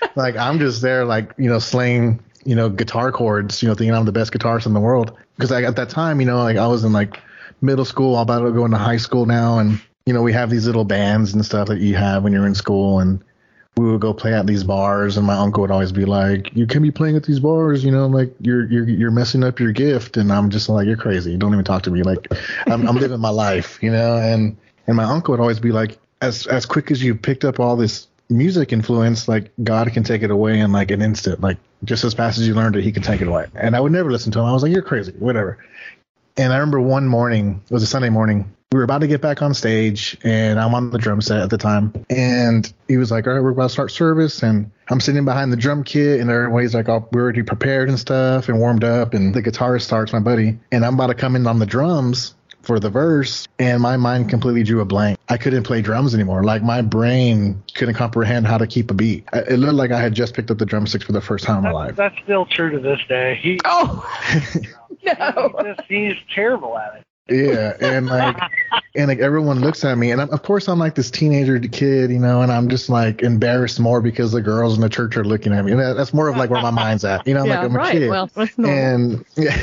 like 0.16 0.36
I'm 0.36 0.58
just 0.58 0.82
there, 0.82 1.04
like 1.04 1.30
you 1.38 1.48
know, 1.48 1.60
slaying 1.60 2.18
you 2.46 2.54
know, 2.54 2.68
guitar 2.68 3.12
chords, 3.12 3.62
you 3.62 3.68
know, 3.68 3.74
thinking 3.74 3.94
I'm 3.94 4.04
the 4.04 4.12
best 4.12 4.32
guitarist 4.32 4.66
in 4.66 4.72
the 4.72 4.80
world. 4.80 5.16
Because 5.34 5.52
at 5.52 5.76
that 5.76 5.90
time, 5.90 6.20
you 6.20 6.26
know, 6.26 6.42
like 6.42 6.56
I 6.56 6.66
was 6.66 6.84
in 6.84 6.92
like 6.92 7.20
middle 7.60 7.84
school, 7.84 8.16
I'm 8.16 8.22
about 8.22 8.40
to 8.40 8.52
go 8.52 8.64
into 8.64 8.78
high 8.78 8.96
school 8.96 9.26
now, 9.26 9.58
and 9.58 9.80
you 10.06 10.14
know, 10.14 10.22
we 10.22 10.32
have 10.32 10.48
these 10.48 10.66
little 10.66 10.84
bands 10.84 11.34
and 11.34 11.44
stuff 11.44 11.68
that 11.68 11.80
you 11.80 11.96
have 11.96 12.22
when 12.22 12.32
you're 12.32 12.46
in 12.46 12.54
school, 12.54 13.00
and 13.00 13.22
we 13.76 13.90
would 13.90 14.00
go 14.00 14.14
play 14.14 14.32
at 14.32 14.46
these 14.46 14.64
bars, 14.64 15.16
and 15.16 15.26
my 15.26 15.34
uncle 15.34 15.60
would 15.62 15.72
always 15.72 15.92
be 15.92 16.04
like, 16.04 16.54
"You 16.54 16.66
can 16.66 16.82
be 16.82 16.92
playing 16.92 17.16
at 17.16 17.24
these 17.24 17.40
bars, 17.40 17.84
you 17.84 17.90
know, 17.90 18.06
like 18.06 18.32
you're 18.40 18.66
you're 18.66 18.88
you're 18.88 19.10
messing 19.10 19.42
up 19.42 19.58
your 19.58 19.72
gift," 19.72 20.16
and 20.16 20.32
I'm 20.32 20.48
just 20.48 20.68
like, 20.68 20.86
"You're 20.86 20.96
crazy. 20.96 21.36
Don't 21.36 21.52
even 21.52 21.64
talk 21.64 21.82
to 21.82 21.90
me. 21.90 22.02
Like, 22.02 22.28
I'm, 22.66 22.86
I'm 22.86 22.96
living 22.96 23.20
my 23.20 23.30
life, 23.30 23.78
you 23.82 23.90
know." 23.90 24.16
And 24.16 24.56
and 24.86 24.96
my 24.96 25.04
uncle 25.04 25.32
would 25.32 25.40
always 25.40 25.60
be 25.60 25.72
like, 25.72 25.98
"As 26.22 26.46
as 26.46 26.64
quick 26.64 26.90
as 26.90 27.02
you 27.02 27.16
picked 27.16 27.44
up 27.44 27.58
all 27.58 27.76
this 27.76 28.06
music 28.28 28.72
influence, 28.72 29.28
like 29.28 29.50
God 29.62 29.92
can 29.92 30.02
take 30.02 30.22
it 30.22 30.30
away 30.30 30.58
in 30.58 30.72
like 30.72 30.90
an 30.90 31.02
instant. 31.02 31.40
Like 31.40 31.58
just 31.84 32.04
as 32.04 32.14
fast 32.14 32.38
as 32.38 32.46
you 32.46 32.54
learned 32.54 32.76
it, 32.76 32.82
he 32.82 32.92
can 32.92 33.02
take 33.02 33.20
it 33.20 33.28
away. 33.28 33.46
And 33.54 33.76
I 33.76 33.80
would 33.80 33.92
never 33.92 34.10
listen 34.10 34.32
to 34.32 34.40
him. 34.40 34.46
I 34.46 34.52
was 34.52 34.62
like, 34.62 34.72
you're 34.72 34.82
crazy, 34.82 35.12
whatever. 35.12 35.58
And 36.36 36.52
I 36.52 36.56
remember 36.56 36.80
one 36.80 37.06
morning, 37.08 37.62
it 37.64 37.72
was 37.72 37.82
a 37.82 37.86
Sunday 37.86 38.10
morning, 38.10 38.56
we 38.72 38.78
were 38.78 38.84
about 38.84 39.00
to 39.00 39.06
get 39.06 39.20
back 39.20 39.42
on 39.42 39.54
stage 39.54 40.18
and 40.24 40.58
I'm 40.58 40.74
on 40.74 40.90
the 40.90 40.98
drum 40.98 41.20
set 41.20 41.40
at 41.40 41.50
the 41.50 41.56
time. 41.56 41.92
And 42.10 42.70
he 42.88 42.96
was 42.96 43.10
like, 43.10 43.26
all 43.26 43.32
right, 43.34 43.42
we're 43.42 43.50
about 43.50 43.64
to 43.64 43.68
start 43.70 43.90
service. 43.90 44.42
And 44.42 44.70
I'm 44.88 45.00
sitting 45.00 45.24
behind 45.24 45.52
the 45.52 45.56
drum 45.56 45.84
kit 45.84 46.20
and 46.20 46.28
everybody's 46.28 46.74
like, 46.74 46.88
oh, 46.88 47.08
we're 47.12 47.22
already 47.22 47.42
prepared 47.42 47.88
and 47.88 47.98
stuff 47.98 48.48
and 48.48 48.58
warmed 48.58 48.84
up. 48.84 49.14
And 49.14 49.34
the 49.34 49.42
guitarist 49.42 49.82
starts, 49.82 50.12
my 50.12 50.18
buddy, 50.18 50.58
and 50.72 50.84
I'm 50.84 50.94
about 50.94 51.06
to 51.08 51.14
come 51.14 51.36
in 51.36 51.46
on 51.46 51.58
the 51.58 51.66
drums 51.66 52.34
for 52.66 52.80
the 52.80 52.90
verse 52.90 53.46
and 53.60 53.80
my 53.80 53.96
mind 53.96 54.28
completely 54.28 54.64
drew 54.64 54.80
a 54.80 54.84
blank. 54.84 55.18
I 55.28 55.36
couldn't 55.36 55.62
play 55.62 55.80
drums 55.80 56.14
anymore. 56.14 56.42
Like 56.42 56.62
my 56.62 56.82
brain 56.82 57.62
couldn't 57.74 57.94
comprehend 57.94 58.46
how 58.46 58.58
to 58.58 58.66
keep 58.66 58.90
a 58.90 58.94
beat. 58.94 59.24
It 59.32 59.58
looked 59.58 59.74
like 59.74 59.92
I 59.92 60.00
had 60.00 60.14
just 60.14 60.34
picked 60.34 60.50
up 60.50 60.58
the 60.58 60.66
drumsticks 60.66 61.04
for 61.04 61.12
the 61.12 61.20
first 61.20 61.44
time 61.44 61.58
in 61.58 61.62
my 61.64 61.70
life. 61.70 61.96
That's 61.96 62.16
still 62.24 62.44
true 62.44 62.70
to 62.70 62.80
this 62.80 63.00
day. 63.08 63.36
He, 63.40 63.60
oh, 63.64 64.04
no. 65.04 65.54
He's, 65.58 65.76
just, 65.76 65.80
he's 65.88 66.16
terrible 66.34 66.76
at 66.76 66.96
it. 66.96 67.02
Yeah, 67.28 67.76
and 67.80 68.06
like, 68.06 68.36
and 68.94 69.08
like 69.08 69.18
everyone 69.18 69.60
looks 69.60 69.84
at 69.84 69.98
me, 69.98 70.12
and 70.12 70.20
I'm, 70.20 70.30
of 70.30 70.42
course 70.42 70.68
I'm 70.68 70.78
like 70.78 70.94
this 70.94 71.10
teenager 71.10 71.58
kid, 71.58 72.10
you 72.10 72.20
know, 72.20 72.42
and 72.42 72.52
I'm 72.52 72.68
just 72.68 72.88
like 72.88 73.22
embarrassed 73.22 73.80
more 73.80 74.00
because 74.00 74.30
the 74.30 74.40
girls 74.40 74.76
in 74.76 74.80
the 74.80 74.88
church 74.88 75.16
are 75.16 75.24
looking 75.24 75.52
at 75.52 75.64
me, 75.64 75.72
and 75.72 75.80
that's 75.80 76.14
more 76.14 76.28
of 76.28 76.36
like 76.36 76.50
where 76.50 76.62
my 76.62 76.70
mind's 76.70 77.04
at, 77.04 77.26
you 77.26 77.34
know, 77.34 77.44
yeah, 77.44 77.56
like 77.56 77.64
I'm 77.64 77.76
right. 77.76 77.96
a 77.96 77.98
kid, 77.98 78.10
well, 78.10 78.30
and 78.58 79.24
yeah, 79.34 79.56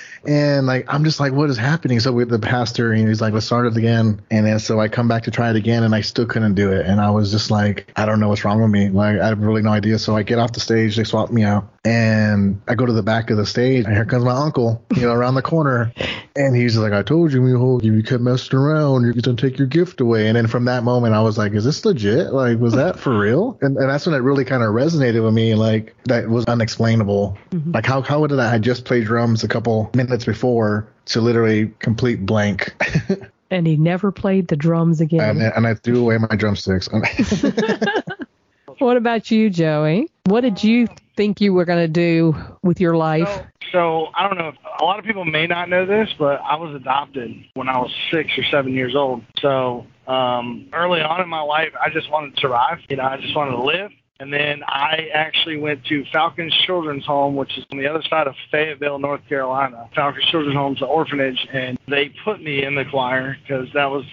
and 0.26 0.66
like 0.66 0.86
I'm 0.92 1.04
just 1.04 1.20
like, 1.20 1.32
what 1.32 1.50
is 1.50 1.58
happening? 1.58 2.00
So 2.00 2.10
with 2.12 2.30
the 2.30 2.38
pastor, 2.38 2.92
and 2.92 3.06
he's 3.06 3.20
like, 3.20 3.34
let's 3.34 3.46
start 3.46 3.66
it 3.66 3.76
again, 3.76 4.22
and 4.30 4.46
then 4.46 4.58
so 4.58 4.80
I 4.80 4.88
come 4.88 5.06
back 5.06 5.24
to 5.24 5.30
try 5.30 5.50
it 5.50 5.56
again, 5.56 5.82
and 5.82 5.94
I 5.94 6.00
still 6.00 6.26
couldn't 6.26 6.54
do 6.54 6.72
it, 6.72 6.86
and 6.86 7.02
I 7.02 7.10
was 7.10 7.30
just 7.30 7.50
like, 7.50 7.92
I 7.96 8.06
don't 8.06 8.18
know 8.18 8.30
what's 8.30 8.46
wrong 8.46 8.62
with 8.62 8.70
me, 8.70 8.88
like 8.88 9.20
I 9.20 9.26
have 9.26 9.40
really 9.40 9.62
no 9.62 9.70
idea. 9.70 9.98
So 9.98 10.16
I 10.16 10.22
get 10.22 10.38
off 10.38 10.52
the 10.52 10.60
stage, 10.60 10.96
they 10.96 11.04
swap 11.04 11.30
me 11.30 11.42
out, 11.42 11.68
and 11.84 12.60
I 12.68 12.74
go 12.74 12.84
to 12.84 12.92
the 12.92 13.02
back 13.02 13.30
of 13.30 13.38
the 13.38 13.46
stage, 13.46 13.86
and 13.86 13.94
here 13.94 14.04
comes 14.04 14.24
my 14.24 14.32
uncle, 14.36 14.84
you 14.94 15.02
know, 15.02 15.12
around 15.12 15.34
the 15.34 15.42
corner, 15.42 15.92
and 16.36 16.54
he's 16.54 16.76
like, 16.76 16.92
I 16.92 17.02
told 17.02 17.32
you, 17.32 17.40
Mijo, 17.40 17.82
you 17.82 18.02
kept 18.02 18.22
messing 18.22 18.58
around, 18.58 19.04
you're 19.04 19.14
gonna 19.14 19.36
take 19.36 19.58
your 19.58 19.66
gift 19.66 20.00
away. 20.00 20.28
And 20.28 20.36
then 20.36 20.46
from 20.46 20.66
that 20.66 20.84
moment, 20.84 21.14
I 21.14 21.22
was 21.22 21.38
like, 21.38 21.52
is 21.52 21.64
this 21.64 21.84
legit? 21.84 22.32
Like, 22.32 22.58
was 22.58 22.74
that 22.74 22.98
for 22.98 23.18
real? 23.18 23.58
And, 23.70 23.76
and 23.76 23.90
that's 23.90 24.06
when 24.06 24.14
it 24.14 24.18
really 24.18 24.44
kind 24.44 24.62
of 24.62 24.70
resonated 24.70 25.22
with 25.22 25.34
me. 25.34 25.54
Like, 25.54 25.94
that 26.04 26.28
was 26.28 26.46
unexplainable. 26.46 27.36
Mm-hmm. 27.50 27.72
Like, 27.72 27.84
how, 27.84 28.00
how 28.00 28.26
did 28.26 28.38
I, 28.38 28.54
I 28.54 28.58
just 28.58 28.86
play 28.86 29.04
drums 29.04 29.44
a 29.44 29.48
couple 29.48 29.90
minutes 29.94 30.24
before 30.24 30.88
to 31.06 31.20
literally 31.20 31.72
complete 31.78 32.24
blank? 32.24 32.74
and 33.50 33.66
he 33.66 33.76
never 33.76 34.12
played 34.12 34.48
the 34.48 34.56
drums 34.56 35.00
again. 35.00 35.42
And, 35.42 35.42
and 35.42 35.66
I 35.66 35.74
threw 35.74 36.00
away 36.00 36.18
my 36.18 36.36
drumsticks. 36.36 36.88
what 38.80 38.96
about 38.96 39.30
you, 39.30 39.50
Joey? 39.50 40.08
What 40.24 40.40
did 40.42 40.62
you 40.62 40.88
think 41.16 41.40
you 41.40 41.52
were 41.52 41.64
going 41.64 41.78
to 41.84 41.88
do 41.88 42.34
with 42.62 42.80
your 42.80 42.96
life? 42.96 43.28
So, 43.28 43.46
so 43.72 44.06
I 44.14 44.26
don't 44.26 44.38
know. 44.38 44.52
a 44.80 44.84
lot 44.84 44.98
of 44.98 45.04
people 45.04 45.24
may 45.24 45.46
not 45.46 45.68
know 45.68 45.86
this, 45.86 46.08
but 46.18 46.40
I 46.40 46.56
was 46.56 46.74
adopted 46.74 47.32
when 47.54 47.68
I 47.68 47.78
was 47.78 47.90
six 48.10 48.30
or 48.36 48.44
seven 48.50 48.72
years 48.74 48.94
old. 48.94 49.22
So 49.40 49.86
um, 50.06 50.68
early 50.72 51.00
on 51.00 51.20
in 51.20 51.28
my 51.28 51.42
life, 51.42 51.72
I 51.80 51.90
just 51.90 52.10
wanted 52.10 52.34
to 52.34 52.40
survive. 52.40 52.78
You 52.88 52.96
know, 52.96 53.04
I 53.04 53.16
just 53.18 53.34
wanted 53.36 53.52
to 53.52 53.62
live. 53.62 53.90
And 54.20 54.30
then 54.30 54.62
I 54.66 55.08
actually 55.14 55.56
went 55.56 55.86
to 55.86 56.04
Falcons 56.12 56.54
Children's 56.66 57.06
Home, 57.06 57.36
which 57.36 57.56
is 57.56 57.64
on 57.72 57.78
the 57.78 57.86
other 57.86 58.02
side 58.02 58.26
of 58.26 58.34
Fayetteville, 58.50 58.98
North 58.98 59.26
Carolina. 59.26 59.88
Falcons 59.94 60.26
Children's 60.26 60.56
Home 60.56 60.74
is 60.76 60.82
an 60.82 60.88
orphanage, 60.88 61.48
and 61.50 61.78
they 61.88 62.12
put 62.22 62.42
me 62.42 62.62
in 62.62 62.74
the 62.74 62.84
choir 62.84 63.38
because 63.40 63.68
that 63.72 63.90
was 63.90 64.04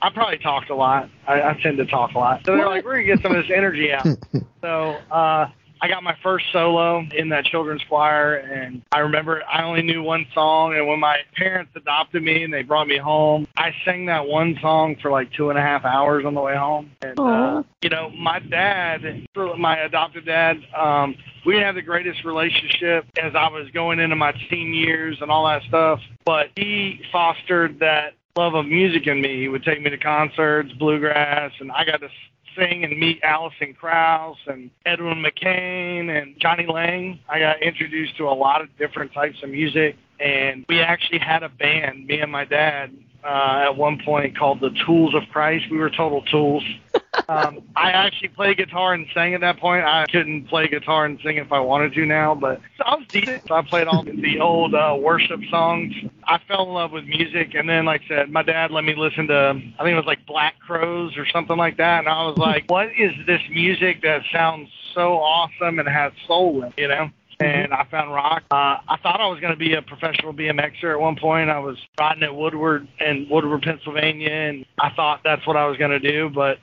I 0.00 0.10
probably 0.10 0.38
talked 0.38 0.70
a 0.70 0.74
lot. 0.74 1.08
I, 1.26 1.42
I 1.42 1.60
tend 1.62 1.78
to 1.78 1.86
talk 1.86 2.12
a 2.14 2.18
lot. 2.18 2.42
So 2.44 2.56
they're 2.56 2.68
like, 2.68 2.84
we're 2.84 3.02
gonna 3.02 3.04
get 3.04 3.22
some 3.22 3.34
of 3.34 3.42
this 3.42 3.50
energy 3.54 3.92
out. 3.92 4.06
so 4.60 4.96
uh, 5.10 5.48
I 5.80 5.88
got 5.88 6.02
my 6.02 6.16
first 6.22 6.46
solo 6.52 7.04
in 7.14 7.30
that 7.30 7.44
children's 7.46 7.82
choir, 7.84 8.36
and 8.36 8.82
I 8.92 9.00
remember 9.00 9.42
I 9.44 9.62
only 9.62 9.82
knew 9.82 10.02
one 10.02 10.26
song. 10.34 10.74
And 10.74 10.86
when 10.86 11.00
my 11.00 11.18
parents 11.36 11.72
adopted 11.76 12.22
me 12.22 12.44
and 12.44 12.52
they 12.52 12.62
brought 12.62 12.88
me 12.88 12.98
home, 12.98 13.46
I 13.56 13.72
sang 13.84 14.06
that 14.06 14.26
one 14.26 14.58
song 14.60 14.96
for 15.00 15.10
like 15.10 15.32
two 15.32 15.48
and 15.48 15.58
a 15.58 15.62
half 15.62 15.84
hours 15.84 16.24
on 16.26 16.34
the 16.34 16.40
way 16.40 16.56
home. 16.56 16.90
And 17.02 17.18
uh, 17.18 17.62
you 17.82 17.88
know, 17.88 18.10
my 18.10 18.38
dad, 18.38 19.26
my 19.58 19.78
adopted 19.78 20.26
dad, 20.26 20.58
um, 20.76 21.14
we 21.44 21.54
didn't 21.54 21.66
have 21.66 21.74
the 21.74 21.82
greatest 21.82 22.24
relationship 22.24 23.06
as 23.22 23.34
I 23.34 23.48
was 23.48 23.70
going 23.70 23.98
into 23.98 24.16
my 24.16 24.32
teen 24.50 24.74
years 24.74 25.18
and 25.20 25.30
all 25.30 25.46
that 25.46 25.62
stuff. 25.68 26.00
But 26.24 26.50
he 26.56 27.00
fostered 27.12 27.80
that 27.80 28.14
love 28.36 28.54
of 28.54 28.66
music 28.66 29.06
in 29.06 29.20
me. 29.20 29.40
He 29.40 29.48
would 29.48 29.64
take 29.64 29.80
me 29.80 29.90
to 29.90 29.96
concerts, 29.96 30.72
bluegrass, 30.72 31.52
and 31.58 31.72
I 31.72 31.84
got 31.84 32.00
to 32.00 32.08
sing 32.56 32.84
and 32.84 32.98
meet 32.98 33.20
Alison 33.22 33.74
Krauss 33.74 34.38
and 34.46 34.70
Edwin 34.84 35.22
McCain 35.22 36.10
and 36.10 36.38
Jonny 36.38 36.66
Lang. 36.66 37.18
I 37.28 37.38
got 37.38 37.62
introduced 37.62 38.16
to 38.18 38.24
a 38.24 38.34
lot 38.34 38.62
of 38.62 38.68
different 38.78 39.12
types 39.12 39.42
of 39.42 39.50
music, 39.50 39.96
and 40.20 40.64
we 40.68 40.80
actually 40.80 41.18
had 41.18 41.42
a 41.42 41.48
band, 41.48 42.06
me 42.06 42.20
and 42.20 42.30
my 42.30 42.44
dad, 42.44 42.94
uh, 43.24 43.64
at 43.66 43.76
one 43.76 44.00
point 44.04 44.38
called 44.38 44.60
the 44.60 44.70
Tools 44.86 45.14
of 45.14 45.22
Christ. 45.32 45.66
We 45.70 45.78
were 45.78 45.90
total 45.90 46.22
tools. 46.22 46.64
um, 47.28 47.62
I 47.74 47.90
actually 47.90 48.28
played 48.28 48.56
guitar 48.56 48.94
and 48.94 49.06
sang 49.12 49.34
at 49.34 49.40
that 49.40 49.58
point. 49.58 49.84
I 49.84 50.06
couldn't 50.06 50.48
play 50.48 50.68
guitar 50.68 51.04
and 51.04 51.18
sing 51.22 51.36
if 51.36 51.50
I 51.52 51.60
wanted 51.60 51.92
to 51.94 52.06
now, 52.06 52.34
but 52.34 52.60
I 52.84 52.94
was 52.96 53.06
decent. 53.08 53.50
I 53.50 53.62
played 53.62 53.88
all 53.88 54.04
the 54.04 54.40
old 54.40 54.74
uh, 54.74 54.96
worship 54.98 55.40
songs. 55.50 55.94
I 56.24 56.38
fell 56.46 56.64
in 56.64 56.70
love 56.70 56.92
with 56.92 57.04
music, 57.04 57.54
and 57.54 57.68
then, 57.68 57.84
like 57.84 58.02
I 58.04 58.08
said, 58.08 58.30
my 58.30 58.42
dad 58.42 58.70
let 58.70 58.84
me 58.84 58.94
listen 58.94 59.26
to, 59.28 59.60
I 59.78 59.82
think 59.82 59.92
it 59.92 59.96
was 59.96 60.06
like 60.06 60.24
Black 60.26 60.58
Crowes 60.60 61.16
or 61.16 61.26
something 61.26 61.56
like 61.56 61.76
that, 61.78 62.00
and 62.00 62.08
I 62.08 62.26
was 62.26 62.38
like, 62.38 62.70
what 62.70 62.88
is 62.96 63.12
this 63.26 63.42
music 63.50 64.02
that 64.02 64.22
sounds 64.32 64.68
so 64.94 65.18
awesome 65.18 65.78
and 65.78 65.88
has 65.88 66.12
soul 66.26 66.62
in 66.62 66.68
it, 66.68 66.74
you 66.78 66.88
know? 66.88 67.10
and 67.40 67.72
I 67.74 67.84
found 67.90 68.12
rock. 68.12 68.44
Uh, 68.50 68.78
I 68.88 68.96
thought 69.02 69.20
I 69.20 69.26
was 69.26 69.40
going 69.40 69.52
to 69.52 69.58
be 69.58 69.74
a 69.74 69.82
professional 69.82 70.32
BMXer 70.32 70.92
at 70.92 71.00
one 71.00 71.16
point. 71.16 71.50
I 71.50 71.58
was 71.58 71.76
riding 71.98 72.22
at 72.22 72.34
Woodward 72.34 72.88
in 73.00 73.26
Woodward, 73.30 73.62
Pennsylvania, 73.62 74.30
and 74.30 74.64
I 74.78 74.90
thought 74.90 75.20
that's 75.22 75.46
what 75.46 75.56
I 75.56 75.66
was 75.66 75.76
going 75.76 75.90
to 75.90 75.98
do. 75.98 76.30
But 76.30 76.58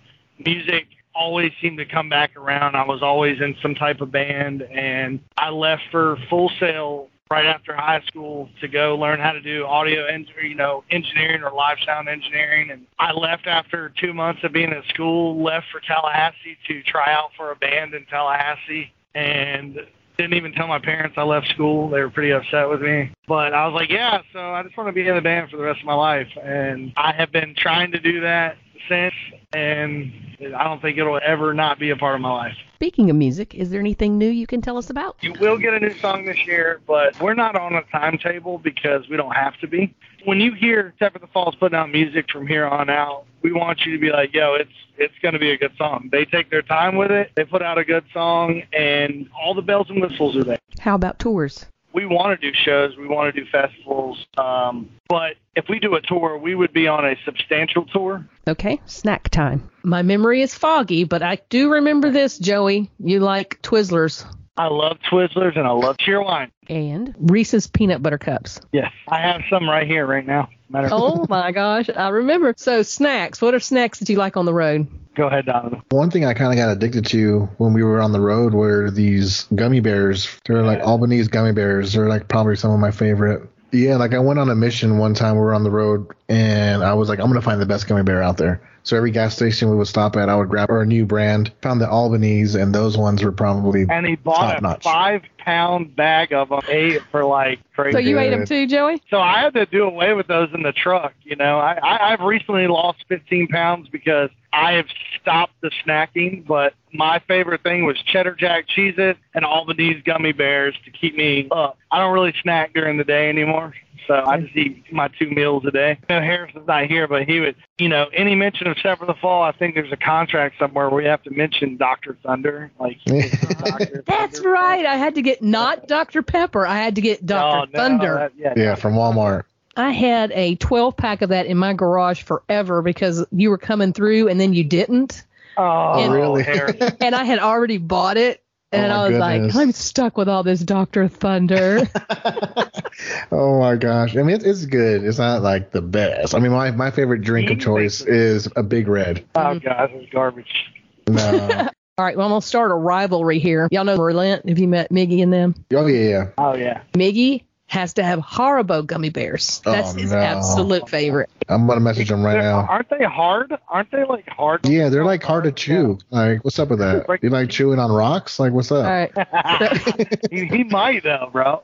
music 0.45 0.87
always 1.15 1.51
seemed 1.61 1.77
to 1.77 1.85
come 1.85 2.09
back 2.09 2.35
around. 2.35 2.75
I 2.75 2.85
was 2.85 3.01
always 3.01 3.39
in 3.39 3.55
some 3.61 3.75
type 3.75 4.01
of 4.01 4.11
band, 4.11 4.63
and 4.63 5.19
I 5.37 5.49
left 5.49 5.83
for 5.91 6.17
Full 6.29 6.51
Sail 6.59 7.09
right 7.29 7.45
after 7.45 7.75
high 7.75 8.01
school 8.05 8.49
to 8.61 8.67
go 8.67 8.95
learn 8.95 9.19
how 9.19 9.31
to 9.31 9.41
do 9.41 9.65
audio 9.65 10.07
and 10.07 10.27
you 10.43 10.53
know 10.53 10.83
engineering 10.91 11.41
or 11.41 11.51
live 11.51 11.77
sound 11.83 12.07
engineering 12.07 12.69
and 12.69 12.85
I 12.99 13.11
left 13.11 13.47
after 13.47 13.91
2 13.99 14.13
months 14.13 14.43
of 14.43 14.51
being 14.51 14.71
at 14.71 14.85
school 14.89 15.41
left 15.41 15.65
for 15.71 15.79
Tallahassee 15.79 16.57
to 16.67 16.83
try 16.83 17.11
out 17.11 17.31
for 17.35 17.51
a 17.51 17.55
band 17.55 17.95
in 17.95 18.05
Tallahassee 18.05 18.93
and 19.15 19.79
didn't 20.17 20.35
even 20.35 20.53
tell 20.53 20.67
my 20.67 20.77
parents 20.77 21.15
I 21.17 21.23
left 21.23 21.47
school. 21.49 21.89
They 21.89 22.01
were 22.01 22.09
pretty 22.09 22.31
upset 22.31 22.69
with 22.69 22.81
me. 22.81 23.11
But 23.27 23.53
I 23.53 23.65
was 23.65 23.73
like, 23.73 23.89
yeah, 23.89 24.21
so 24.31 24.39
I 24.39 24.61
just 24.61 24.77
want 24.77 24.89
to 24.89 24.93
be 24.93 25.07
in 25.07 25.15
the 25.15 25.21
band 25.21 25.49
for 25.49 25.57
the 25.57 25.63
rest 25.63 25.79
of 25.79 25.87
my 25.87 25.95
life. 25.95 26.27
And 26.41 26.93
I 26.95 27.13
have 27.13 27.31
been 27.31 27.55
trying 27.57 27.91
to 27.93 27.99
do 27.99 28.21
that 28.21 28.57
since, 28.87 29.13
and 29.53 30.11
I 30.55 30.63
don't 30.63 30.81
think 30.81 30.97
it'll 30.97 31.19
ever 31.23 31.53
not 31.53 31.79
be 31.79 31.89
a 31.89 31.95
part 31.95 32.15
of 32.15 32.21
my 32.21 32.31
life. 32.31 32.55
Speaking 32.75 33.09
of 33.09 33.15
music, 33.15 33.55
is 33.55 33.69
there 33.69 33.79
anything 33.79 34.17
new 34.17 34.29
you 34.29 34.45
can 34.45 34.61
tell 34.61 34.77
us 34.77 34.89
about? 34.89 35.15
You 35.21 35.33
will 35.39 35.57
get 35.57 35.73
a 35.73 35.79
new 35.79 35.93
song 35.99 36.25
this 36.25 36.45
year, 36.45 36.81
but 36.85 37.19
we're 37.21 37.33
not 37.33 37.55
on 37.55 37.75
a 37.75 37.83
timetable 37.83 38.57
because 38.57 39.07
we 39.09 39.15
don't 39.15 39.35
have 39.35 39.57
to 39.59 39.67
be. 39.67 39.95
When 40.25 40.39
you 40.39 40.53
hear 40.53 40.93
Set 40.99 41.13
for 41.13 41.19
the 41.19 41.27
Falls 41.27 41.55
putting 41.55 41.77
out 41.77 41.91
music 41.91 42.29
from 42.29 42.45
here 42.47 42.65
on 42.65 42.89
out, 42.89 43.25
we 43.41 43.51
want 43.51 43.85
you 43.85 43.93
to 43.93 43.99
be 43.99 44.11
like, 44.11 44.33
yo, 44.33 44.55
it's 44.55 44.71
it's 44.97 45.13
going 45.21 45.33
to 45.33 45.39
be 45.39 45.51
a 45.51 45.57
good 45.57 45.73
song. 45.77 46.09
They 46.11 46.25
take 46.25 46.49
their 46.49 46.61
time 46.61 46.95
with 46.95 47.11
it. 47.11 47.31
They 47.35 47.45
put 47.45 47.61
out 47.61 47.77
a 47.77 47.83
good 47.83 48.05
song, 48.13 48.61
and 48.71 49.29
all 49.37 49.53
the 49.53 49.61
bells 49.61 49.89
and 49.89 50.01
whistles 50.01 50.35
are 50.35 50.43
there. 50.43 50.59
How 50.79 50.95
about 50.95 51.19
tours? 51.19 51.65
We 51.93 52.05
want 52.05 52.39
to 52.39 52.51
do 52.51 52.55
shows, 52.65 52.97
we 52.97 53.07
want 53.07 53.33
to 53.33 53.39
do 53.39 53.47
festivals, 53.51 54.25
um, 54.37 54.89
but 55.07 55.35
if 55.55 55.65
we 55.69 55.79
do 55.79 55.95
a 55.95 56.01
tour, 56.01 56.37
we 56.37 56.55
would 56.55 56.73
be 56.73 56.87
on 56.87 57.05
a 57.05 57.15
substantial 57.23 57.85
tour. 57.85 58.27
Okay, 58.47 58.81
snack 58.85 59.29
time. 59.29 59.69
My 59.83 60.01
memory 60.01 60.41
is 60.41 60.55
foggy, 60.55 61.03
but 61.03 61.21
I 61.21 61.39
do 61.49 61.71
remember 61.71 62.09
this, 62.09 62.37
Joey. 62.39 62.89
You 62.99 63.19
like 63.19 63.61
Twizzlers. 63.61 64.25
I 64.55 64.67
love 64.67 64.97
Twizzlers 65.11 65.57
and 65.57 65.67
I 65.67 65.71
love 65.71 65.97
Cheerwine. 65.97 66.51
And 66.69 67.15
Reese's 67.17 67.67
peanut 67.67 68.03
butter 68.03 68.19
cups. 68.19 68.59
Yes, 68.71 68.91
I 69.07 69.19
have 69.19 69.41
some 69.49 69.67
right 69.67 69.87
here 69.87 70.05
right 70.05 70.25
now. 70.25 70.49
Matter 70.73 70.89
oh 70.91 71.27
my 71.29 71.51
gosh, 71.51 71.87
I 71.95 72.09
remember. 72.09 72.55
So 72.57 72.81
snacks. 72.81 73.39
What 73.39 73.53
are 73.53 73.59
snacks 73.59 73.99
that 73.99 74.09
you 74.09 74.17
like 74.17 74.37
on 74.37 74.45
the 74.45 74.53
road? 74.53 74.87
Go 75.13 75.27
ahead, 75.27 75.45
Donovan. 75.45 75.83
One 75.91 76.09
thing 76.09 76.25
I 76.25 76.33
kind 76.33 76.51
of 76.51 76.57
got 76.57 76.71
addicted 76.71 77.05
to 77.07 77.47
when 77.57 77.73
we 77.73 77.83
were 77.83 78.01
on 78.01 78.11
the 78.11 78.19
road 78.19 78.55
were 78.55 78.89
these 78.89 79.43
gummy 79.53 79.81
bears. 79.81 80.27
They're 80.45 80.63
like 80.63 80.79
Albanese 80.79 81.29
gummy 81.29 81.51
bears. 81.51 81.93
They're 81.93 82.09
like 82.09 82.27
probably 82.27 82.55
some 82.55 82.71
of 82.71 82.79
my 82.79 82.89
favorite. 82.89 83.47
Yeah, 83.71 83.97
like 83.97 84.15
I 84.15 84.19
went 84.19 84.39
on 84.39 84.49
a 84.49 84.55
mission 84.55 84.97
one 84.97 85.13
time. 85.13 85.35
We 85.35 85.41
were 85.41 85.53
on 85.53 85.63
the 85.63 85.69
road, 85.69 86.07
and 86.27 86.83
I 86.83 86.95
was 86.95 87.07
like, 87.07 87.19
I'm 87.19 87.27
gonna 87.27 87.43
find 87.43 87.61
the 87.61 87.67
best 87.67 87.87
gummy 87.87 88.01
bear 88.01 88.23
out 88.23 88.37
there. 88.37 88.67
So 88.83 88.97
every 88.97 89.11
gas 89.11 89.35
station 89.35 89.69
we 89.69 89.77
would 89.77 89.87
stop 89.87 90.17
at, 90.17 90.27
I 90.27 90.35
would 90.35 90.49
grab 90.49 90.69
a 90.69 90.85
new 90.85 91.05
brand. 91.05 91.51
Found 91.61 91.79
the 91.79 91.89
Albanese, 91.89 92.59
and 92.59 92.75
those 92.75 92.97
ones 92.97 93.23
were 93.23 93.31
probably 93.31 93.85
and 93.89 94.05
he 94.05 94.15
bought 94.17 94.57
a 94.57 94.61
notch. 94.61 94.83
five 94.83 95.23
pound 95.37 95.95
bag 95.95 96.33
of 96.33 96.49
them, 96.49 96.59
ate 96.67 97.01
for 97.11 97.23
like 97.23 97.59
crazy. 97.73 97.93
So 97.93 97.99
you 97.99 98.19
ate 98.19 98.31
them 98.31 98.45
too, 98.45 98.67
Joey? 98.67 99.01
So 99.09 99.19
I 99.19 99.39
had 99.39 99.53
to 99.53 99.65
do 99.65 99.83
away 99.83 100.13
with 100.13 100.27
those 100.27 100.49
in 100.53 100.63
the 100.63 100.73
truck. 100.73 101.13
You 101.23 101.37
know, 101.37 101.59
I, 101.59 101.79
I 101.81 102.13
I've 102.13 102.21
recently 102.21 102.67
lost 102.67 103.05
15 103.07 103.47
pounds 103.47 103.87
because 103.89 104.29
I 104.51 104.73
have 104.73 104.87
stopped 105.21 105.53
the 105.61 105.71
snacking, 105.85 106.45
but 106.45 106.73
my 106.93 107.19
favorite 107.27 107.63
thing 107.63 107.85
was 107.85 107.97
cheddar 108.03 108.35
jack 108.35 108.67
Cheez-It 108.67 109.17
and 109.33 109.45
Albanese 109.45 110.01
gummy 110.01 110.33
bears 110.33 110.75
to 110.85 110.91
keep 110.91 111.15
me 111.15 111.47
up. 111.51 111.77
I 111.89 111.99
don't 111.99 112.13
really 112.13 112.33
snack 112.41 112.73
during 112.73 112.97
the 112.97 113.03
day 113.03 113.29
anymore. 113.29 113.73
So 114.07 114.13
I 114.13 114.41
just 114.41 114.55
eat 114.55 114.91
my 114.91 115.09
two 115.19 115.29
meals 115.29 115.63
a 115.65 115.71
day. 115.71 115.97
You 116.09 116.15
know, 116.15 116.21
Harrison's 116.21 116.67
not 116.67 116.85
here, 116.85 117.07
but 117.07 117.23
he 117.23 117.39
would, 117.39 117.55
you 117.77 117.89
know, 117.89 118.07
any 118.13 118.35
mention 118.35 118.67
of 118.67 118.77
Set 118.79 118.99
for 118.99 119.05
the 119.05 119.13
Fall, 119.13 119.43
I 119.43 119.51
think 119.51 119.75
there's 119.75 119.91
a 119.91 119.97
contract 119.97 120.55
somewhere 120.59 120.89
where 120.89 120.97
we 120.97 121.05
have 121.05 121.23
to 121.23 121.31
mention 121.31 121.77
Dr. 121.77 122.17
Thunder. 122.23 122.71
Like, 122.79 122.97
Dr. 123.05 124.03
That's 124.05 124.37
Thunder. 124.39 124.49
right. 124.49 124.85
I 124.85 124.95
had 124.95 125.15
to 125.15 125.21
get 125.21 125.41
not 125.41 125.87
Dr. 125.87 126.21
Pepper. 126.21 126.65
I 126.65 126.77
had 126.77 126.95
to 126.95 127.01
get 127.01 127.25
Dr. 127.25 127.69
Oh, 127.69 127.77
Thunder. 127.77 128.15
that, 128.15 128.33
yeah, 128.37 128.53
yeah, 128.55 128.75
from 128.75 128.93
Walmart. 128.93 129.43
I 129.75 129.91
had 129.91 130.31
a 130.33 130.55
12 130.55 130.95
pack 130.95 131.21
of 131.21 131.29
that 131.29 131.47
in 131.47 131.57
my 131.57 131.73
garage 131.73 132.21
forever 132.21 132.81
because 132.81 133.25
you 133.31 133.49
were 133.49 133.57
coming 133.57 133.93
through 133.93 134.27
and 134.27 134.39
then 134.39 134.53
you 134.53 134.63
didn't. 134.63 135.23
Oh, 135.57 135.99
and, 135.99 136.11
oh, 136.11 136.15
really? 136.15 136.45
and 137.01 137.15
I 137.15 137.23
had 137.23 137.39
already 137.39 137.77
bought 137.77 138.17
it 138.17 138.42
and 138.73 138.91
oh 138.91 138.95
I 138.95 139.03
was 139.03 139.17
goodness. 139.17 139.55
like, 139.55 139.61
I'm 139.63 139.71
stuck 139.71 140.17
with 140.17 140.27
all 140.27 140.43
this 140.43 140.61
Dr. 140.61 141.07
Thunder. 141.07 141.81
oh 143.31 143.59
my 143.59 143.75
gosh. 143.75 144.15
I 144.15 144.23
mean, 144.23 144.35
it's, 144.35 144.45
it's, 144.45 144.65
good. 144.65 145.03
It's 145.03 145.17
not 145.17 145.41
like 145.41 145.71
the 145.71 145.81
best. 145.81 146.35
I 146.35 146.39
mean, 146.39 146.51
my, 146.51 146.71
my 146.71 146.91
favorite 146.91 147.21
drink 147.21 147.49
of 147.51 147.59
choice 147.59 148.01
is 148.01 148.47
a 148.55 148.63
Big 148.63 148.87
Red. 148.87 149.25
Oh, 149.35 149.39
mm. 149.39 149.63
God, 149.63 149.91
it's 149.93 150.11
garbage. 150.11 150.73
No. 151.07 151.69
all 151.97 152.05
right, 152.05 152.17
well, 152.17 152.25
I'm 152.25 152.31
going 152.31 152.41
to 152.41 152.47
start 152.47 152.71
a 152.71 152.75
rivalry 152.75 153.39
here. 153.39 153.67
Y'all 153.71 153.85
know 153.85 153.97
Relent? 153.97 154.47
Have 154.47 154.59
you 154.59 154.67
met 154.67 154.89
Miggy 154.89 155.21
and 155.21 155.31
them? 155.31 155.55
Oh, 155.73 155.87
yeah. 155.87 156.29
Oh, 156.37 156.55
yeah. 156.55 156.81
Miggy 156.93 157.43
has 157.73 157.95
to 157.95 158.03
have 158.03 158.19
Haribo 158.19 158.85
gummy 158.85 159.09
bears. 159.09 159.59
Oh, 159.65 159.71
That's 159.71 159.95
oh, 159.95 159.97
his 159.97 160.11
no. 160.11 160.19
absolute 160.19 160.87
favorite. 160.87 161.31
I'm 161.49 161.65
gonna 161.65 161.79
message 161.79 162.11
him 162.11 162.23
right 162.23 162.37
now. 162.37 162.67
Aren't 162.69 162.87
they 162.91 163.03
hard? 163.03 163.57
Aren't 163.67 163.89
they 163.89 164.03
like 164.05 164.29
hard? 164.29 164.67
Yeah, 164.67 164.89
they're 164.89 165.03
like 165.03 165.23
hard 165.23 165.45
to 165.45 165.51
chew. 165.51 165.97
Like, 166.11 166.43
what's 166.43 166.59
up 166.59 166.69
with 166.69 166.79
that? 166.79 167.07
You 167.23 167.29
like 167.29 167.49
chewing 167.49 167.79
on 167.79 167.91
rocks? 167.91 168.39
Like, 168.39 168.53
what's 168.53 168.71
up? 168.71 168.85
All 168.85 168.91
right. 168.91 170.27
he, 170.31 170.45
he 170.45 170.63
might 170.65 171.03
though, 171.03 171.29
bro. 171.31 171.63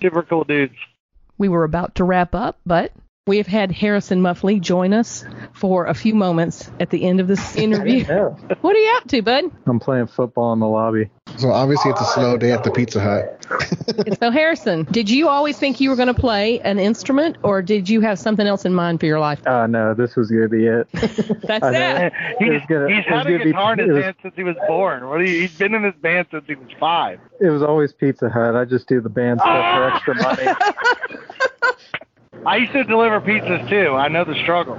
Super 0.00 0.22
cool 0.22 0.44
dudes. 0.44 0.74
We 1.36 1.48
were 1.48 1.64
about 1.64 1.96
to 1.96 2.04
wrap 2.04 2.34
up, 2.34 2.58
but 2.64 2.92
we 3.26 3.36
have 3.36 3.46
had 3.46 3.70
Harrison 3.70 4.22
Muffley 4.22 4.60
join 4.60 4.94
us 4.94 5.24
for 5.52 5.86
a 5.86 5.94
few 5.94 6.14
moments 6.14 6.70
at 6.80 6.88
the 6.88 7.04
end 7.04 7.20
of 7.20 7.28
this 7.28 7.54
interview. 7.56 8.04
what 8.04 8.76
are 8.76 8.78
you 8.78 8.94
up 8.96 9.08
to, 9.08 9.20
bud? 9.20 9.44
I'm 9.66 9.78
playing 9.78 10.06
football 10.06 10.54
in 10.54 10.60
the 10.60 10.66
lobby. 10.66 11.10
So 11.40 11.50
obviously 11.52 11.90
it's 11.92 12.02
a 12.02 12.04
slow 12.04 12.36
day 12.36 12.52
at 12.52 12.64
the 12.64 12.70
Pizza 12.70 13.00
Hut. 13.00 13.46
so 14.20 14.30
Harrison, 14.30 14.84
did 14.90 15.08
you 15.08 15.28
always 15.28 15.56
think 15.58 15.80
you 15.80 15.88
were 15.88 15.96
going 15.96 16.08
to 16.08 16.14
play 16.14 16.60
an 16.60 16.78
instrument, 16.78 17.38
or 17.42 17.62
did 17.62 17.88
you 17.88 18.02
have 18.02 18.18
something 18.18 18.46
else 18.46 18.66
in 18.66 18.74
mind 18.74 19.00
for 19.00 19.06
your 19.06 19.20
life? 19.20 19.46
Uh, 19.46 19.66
no, 19.66 19.94
this 19.94 20.16
was 20.16 20.30
going 20.30 20.42
to 20.42 20.48
be 20.50 20.66
it. 20.66 20.86
That's 21.42 21.64
it. 21.64 22.12
He's, 22.38 22.60
gonna, 22.68 22.94
he's 22.94 23.06
had 23.06 23.26
a 23.26 23.38
guitar 23.38 23.74
be, 23.74 23.82
in 23.82 23.88
his 23.88 23.94
was, 23.94 24.04
hand 24.04 24.16
since 24.20 24.34
he 24.36 24.42
was 24.42 24.56
born. 24.68 25.08
What 25.08 25.20
you, 25.20 25.40
he's 25.40 25.56
been 25.56 25.74
in 25.74 25.82
this 25.82 25.94
band 26.02 26.26
since 26.30 26.44
he 26.46 26.56
was 26.56 26.68
five. 26.78 27.18
It 27.40 27.48
was 27.48 27.62
always 27.62 27.94
Pizza 27.94 28.28
Hut. 28.28 28.54
I 28.54 28.66
just 28.66 28.86
do 28.86 29.00
the 29.00 29.08
band 29.08 29.40
stuff 29.40 29.74
for 29.74 29.90
extra 29.90 30.14
money. 30.16 30.46
I 32.46 32.56
used 32.58 32.72
to 32.72 32.84
deliver 32.84 33.18
pizzas 33.22 33.66
too. 33.70 33.94
I 33.94 34.08
know 34.08 34.24
the 34.24 34.34
struggle. 34.42 34.78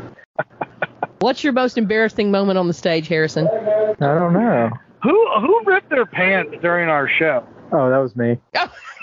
What's 1.21 1.43
your 1.43 1.53
most 1.53 1.79
embarrassing 1.79 2.29
moment 2.29 2.59
on 2.59 2.67
the 2.67 2.73
stage, 2.73 3.07
Harrison? 3.07 3.47
I 3.47 3.95
don't 3.99 4.33
know. 4.33 4.71
Who 5.03 5.27
who 5.39 5.63
ripped 5.65 5.89
their 5.89 6.05
pants 6.05 6.55
during 6.61 6.89
our 6.89 7.07
show? 7.07 7.45
Oh, 7.71 7.89
that 7.89 7.97
was 7.97 8.15
me. 8.15 8.37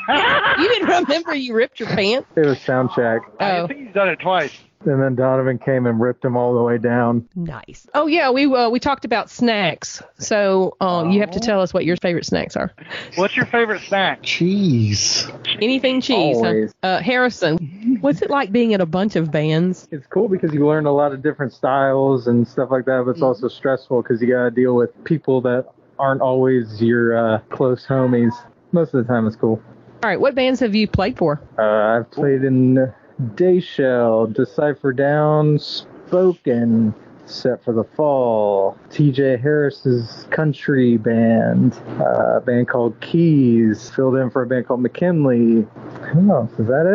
you 0.08 0.68
didn't 0.68 0.88
remember 0.88 1.34
you 1.34 1.54
ripped 1.54 1.80
your 1.80 1.88
pants? 1.88 2.28
It 2.36 2.46
was 2.46 2.60
sound 2.60 2.90
check. 2.94 3.22
Oh. 3.40 3.64
I 3.64 3.66
think 3.66 3.86
he's 3.86 3.94
done 3.94 4.08
it 4.08 4.20
twice. 4.20 4.52
And 4.86 5.02
then 5.02 5.16
Donovan 5.16 5.58
came 5.58 5.86
and 5.86 6.00
ripped 6.00 6.24
him 6.24 6.36
all 6.36 6.54
the 6.54 6.62
way 6.62 6.78
down. 6.78 7.28
Nice. 7.34 7.88
Oh 7.94 8.06
yeah, 8.06 8.30
we 8.30 8.46
uh, 8.46 8.70
we 8.70 8.78
talked 8.78 9.04
about 9.04 9.28
snacks. 9.28 10.00
So 10.18 10.76
uh, 10.80 11.08
you 11.10 11.18
have 11.20 11.32
to 11.32 11.40
tell 11.40 11.60
us 11.60 11.74
what 11.74 11.84
your 11.84 11.96
favorite 11.96 12.26
snacks 12.26 12.56
are. 12.56 12.72
What's 13.16 13.36
your 13.36 13.46
favorite 13.46 13.80
snack? 13.82 14.22
Cheese. 14.22 15.26
Anything 15.60 16.00
cheese. 16.00 16.36
huh? 16.38 16.46
Always. 16.46 16.74
Uh, 16.82 17.00
Harrison, 17.00 17.98
what's 18.00 18.22
it 18.22 18.30
like 18.30 18.52
being 18.52 18.70
in 18.70 18.80
a 18.80 18.86
bunch 18.86 19.16
of 19.16 19.32
bands? 19.32 19.88
It's 19.90 20.06
cool 20.06 20.28
because 20.28 20.54
you 20.54 20.64
learn 20.64 20.86
a 20.86 20.94
lot 20.94 21.12
of 21.12 21.24
different 21.24 21.52
styles 21.52 22.28
and 22.28 22.46
stuff 22.46 22.70
like 22.70 22.84
that, 22.84 23.02
but 23.04 23.12
it's 23.12 23.22
also 23.22 23.48
stressful 23.48 24.02
because 24.02 24.22
you 24.22 24.28
got 24.28 24.44
to 24.44 24.50
deal 24.52 24.76
with 24.76 24.90
people 25.04 25.40
that 25.40 25.66
aren't 25.98 26.20
always 26.20 26.80
your 26.82 27.16
uh, 27.16 27.38
close 27.50 27.86
homies. 27.86 28.32
Most 28.72 28.94
of 28.94 29.06
the 29.06 29.12
time, 29.12 29.26
it's 29.26 29.36
cool. 29.36 29.62
All 30.02 30.08
right, 30.10 30.20
what 30.20 30.34
bands 30.34 30.60
have 30.60 30.74
you 30.74 30.86
played 30.86 31.16
for? 31.18 31.40
Uh, 31.58 31.98
I've 31.98 32.10
played 32.10 32.44
in 32.44 32.92
Dayshell, 33.34 34.32
Decipher 34.32 34.92
Down, 34.92 35.58
Spoken, 35.58 36.94
Set 37.26 37.62
for 37.64 37.72
the 37.74 37.84
Fall, 37.84 38.78
TJ 38.90 39.40
Harris's 39.40 40.26
country 40.30 40.96
band, 40.96 41.74
uh, 42.00 42.36
a 42.36 42.40
band 42.40 42.68
called 42.68 42.98
Keys, 43.00 43.90
filled 43.90 44.16
in 44.16 44.30
for 44.30 44.42
a 44.42 44.46
band 44.46 44.66
called 44.66 44.80
McKinley. 44.80 45.66
Who 46.12 46.30
else? 46.32 46.50
Is 46.52 46.66
that 46.68 46.86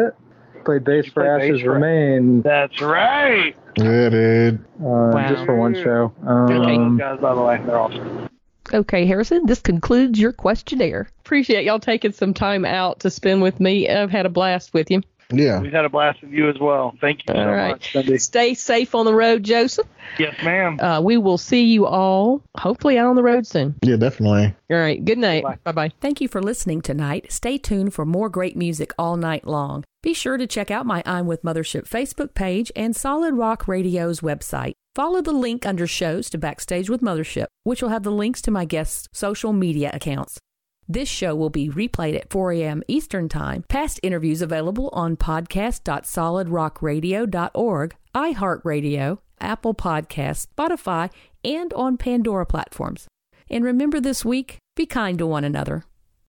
it? 0.56 0.64
Played 0.66 0.86
bass 0.86 1.06
You 1.08 1.12
for 1.12 1.24
played 1.24 1.40
bass 1.40 1.50
Ashes 1.52 1.62
for- 1.62 1.72
Remain, 1.74 2.42
That's 2.42 2.82
right. 2.82 3.56
Yeah, 3.78 4.10
dude. 4.10 4.66
uh, 4.86 5.28
just 5.30 5.46
for 5.46 5.56
one 5.56 5.74
show. 5.76 6.14
Um, 6.26 6.98
Those 6.98 7.00
guys, 7.00 7.20
by 7.20 7.36
the 7.36 7.42
way, 7.42 7.62
they're 7.66 7.78
awesome. 7.78 8.30
Okay, 8.74 9.06
Harrison, 9.06 9.46
this 9.46 9.62
concludes 9.62 10.20
your 10.20 10.32
questionnaire. 10.32 11.08
Appreciate 11.20 11.66
y'all 11.66 11.80
taking 11.80 12.12
some 12.12 12.34
time 12.34 12.66
out 12.66 13.02
to 13.02 13.10
spend 13.10 13.42
with 13.42 13.60
me. 13.60 13.88
I've 13.88 14.10
had 14.10 14.26
a 14.26 14.30
blast 14.30 14.74
with 14.74 14.90
you. 14.90 15.02
Yeah. 15.32 15.60
We've 15.60 15.72
had 15.72 15.86
a 15.86 15.90
blast 15.90 16.22
with 16.22 16.32
you 16.32 16.50
as 16.50 16.60
well. 16.60 16.96
Thank 17.00 17.20
you 17.20 17.34
so 17.34 17.40
All 17.40 17.52
right. 17.52 17.72
much, 17.72 17.94
Cindy. 17.94 18.18
Stay 18.18 18.54
safe 18.54 18.94
on 18.94 19.06
the 19.06 19.14
road, 19.14 19.44
Joseph. 19.44 19.88
Yes, 20.20 20.36
ma'am. 20.44 20.80
Uh, 20.80 21.02
we 21.02 21.18
will 21.18 21.38
see 21.38 21.64
you 21.66 21.86
all 21.86 22.44
hopefully 22.58 22.98
out 22.98 23.08
on 23.08 23.16
the 23.16 23.24
road 23.24 23.48
soon. 23.48 23.76
Yeah, 23.82 23.96
definitely. 23.96 24.54
All 24.70 24.78
right. 24.78 25.04
Good 25.04 25.18
night. 25.18 25.44
Bye. 25.44 25.58
Bye 25.64 25.72
bye. 25.72 25.92
Thank 26.02 26.22
you 26.22 26.28
for 26.28 26.42
listening 26.42 26.82
tonight. 26.82 27.32
Stay 27.32 27.58
tuned 27.58 27.94
for 27.94 28.06
more 28.06 28.30
great 28.30 28.56
music 28.56 28.94
all 28.98 29.18
night 29.18 29.48
long. 29.48 29.84
Be 30.02 30.14
sure 30.14 30.38
to 30.38 30.46
check 30.46 30.70
out 30.70 30.86
my 30.86 31.02
I'm 31.06 31.28
with 31.28 31.44
Mothership 31.44 31.88
Facebook 31.88 32.34
page 32.34 32.72
and 32.76 32.96
Solid 32.96 33.36
Rock 33.36 33.68
Radio's 33.68 34.20
website. 34.20 34.74
Follow 34.96 35.22
the 35.24 35.32
link 35.32 35.66
under 35.66 35.88
shows 35.88 36.30
to 36.30 36.38
Backstage 36.38 36.88
with 36.88 37.02
Mothership, 37.02 37.48
which 37.64 37.82
will 37.82 37.90
have 37.90 38.04
the 38.04 38.12
links 38.12 38.44
to 38.44 38.52
my 38.52 38.64
guests' 38.64 39.08
social 39.12 39.52
media 39.52 39.90
accounts. 39.92 40.38
This 40.88 41.10
show 41.10 41.34
will 41.34 41.50
be 41.50 41.68
replayed 41.68 42.16
at 42.16 42.30
4 42.30 42.52
a.m. 42.52 42.84
Eastern 42.88 43.28
Time. 43.28 43.64
Past 43.70 44.00
interviews 44.04 44.44
available 44.44 44.92
on 44.94 45.18
podcast.solidrockradio.org, 45.18 47.96
iHeartRadio, 48.14 49.18
Apple 49.42 49.74
Podcasts, 49.74 50.46
Spotify, 50.56 51.10
and 51.44 51.74
on 51.74 51.98
Pandora 51.98 52.46
platforms. 52.46 53.08
And 53.50 53.66
remember 53.66 54.00
this 54.00 54.24
week, 54.24 54.60
be 54.76 54.86
kind 54.86 55.18
to 55.18 55.26
one 55.26 55.44
another. 55.44 55.86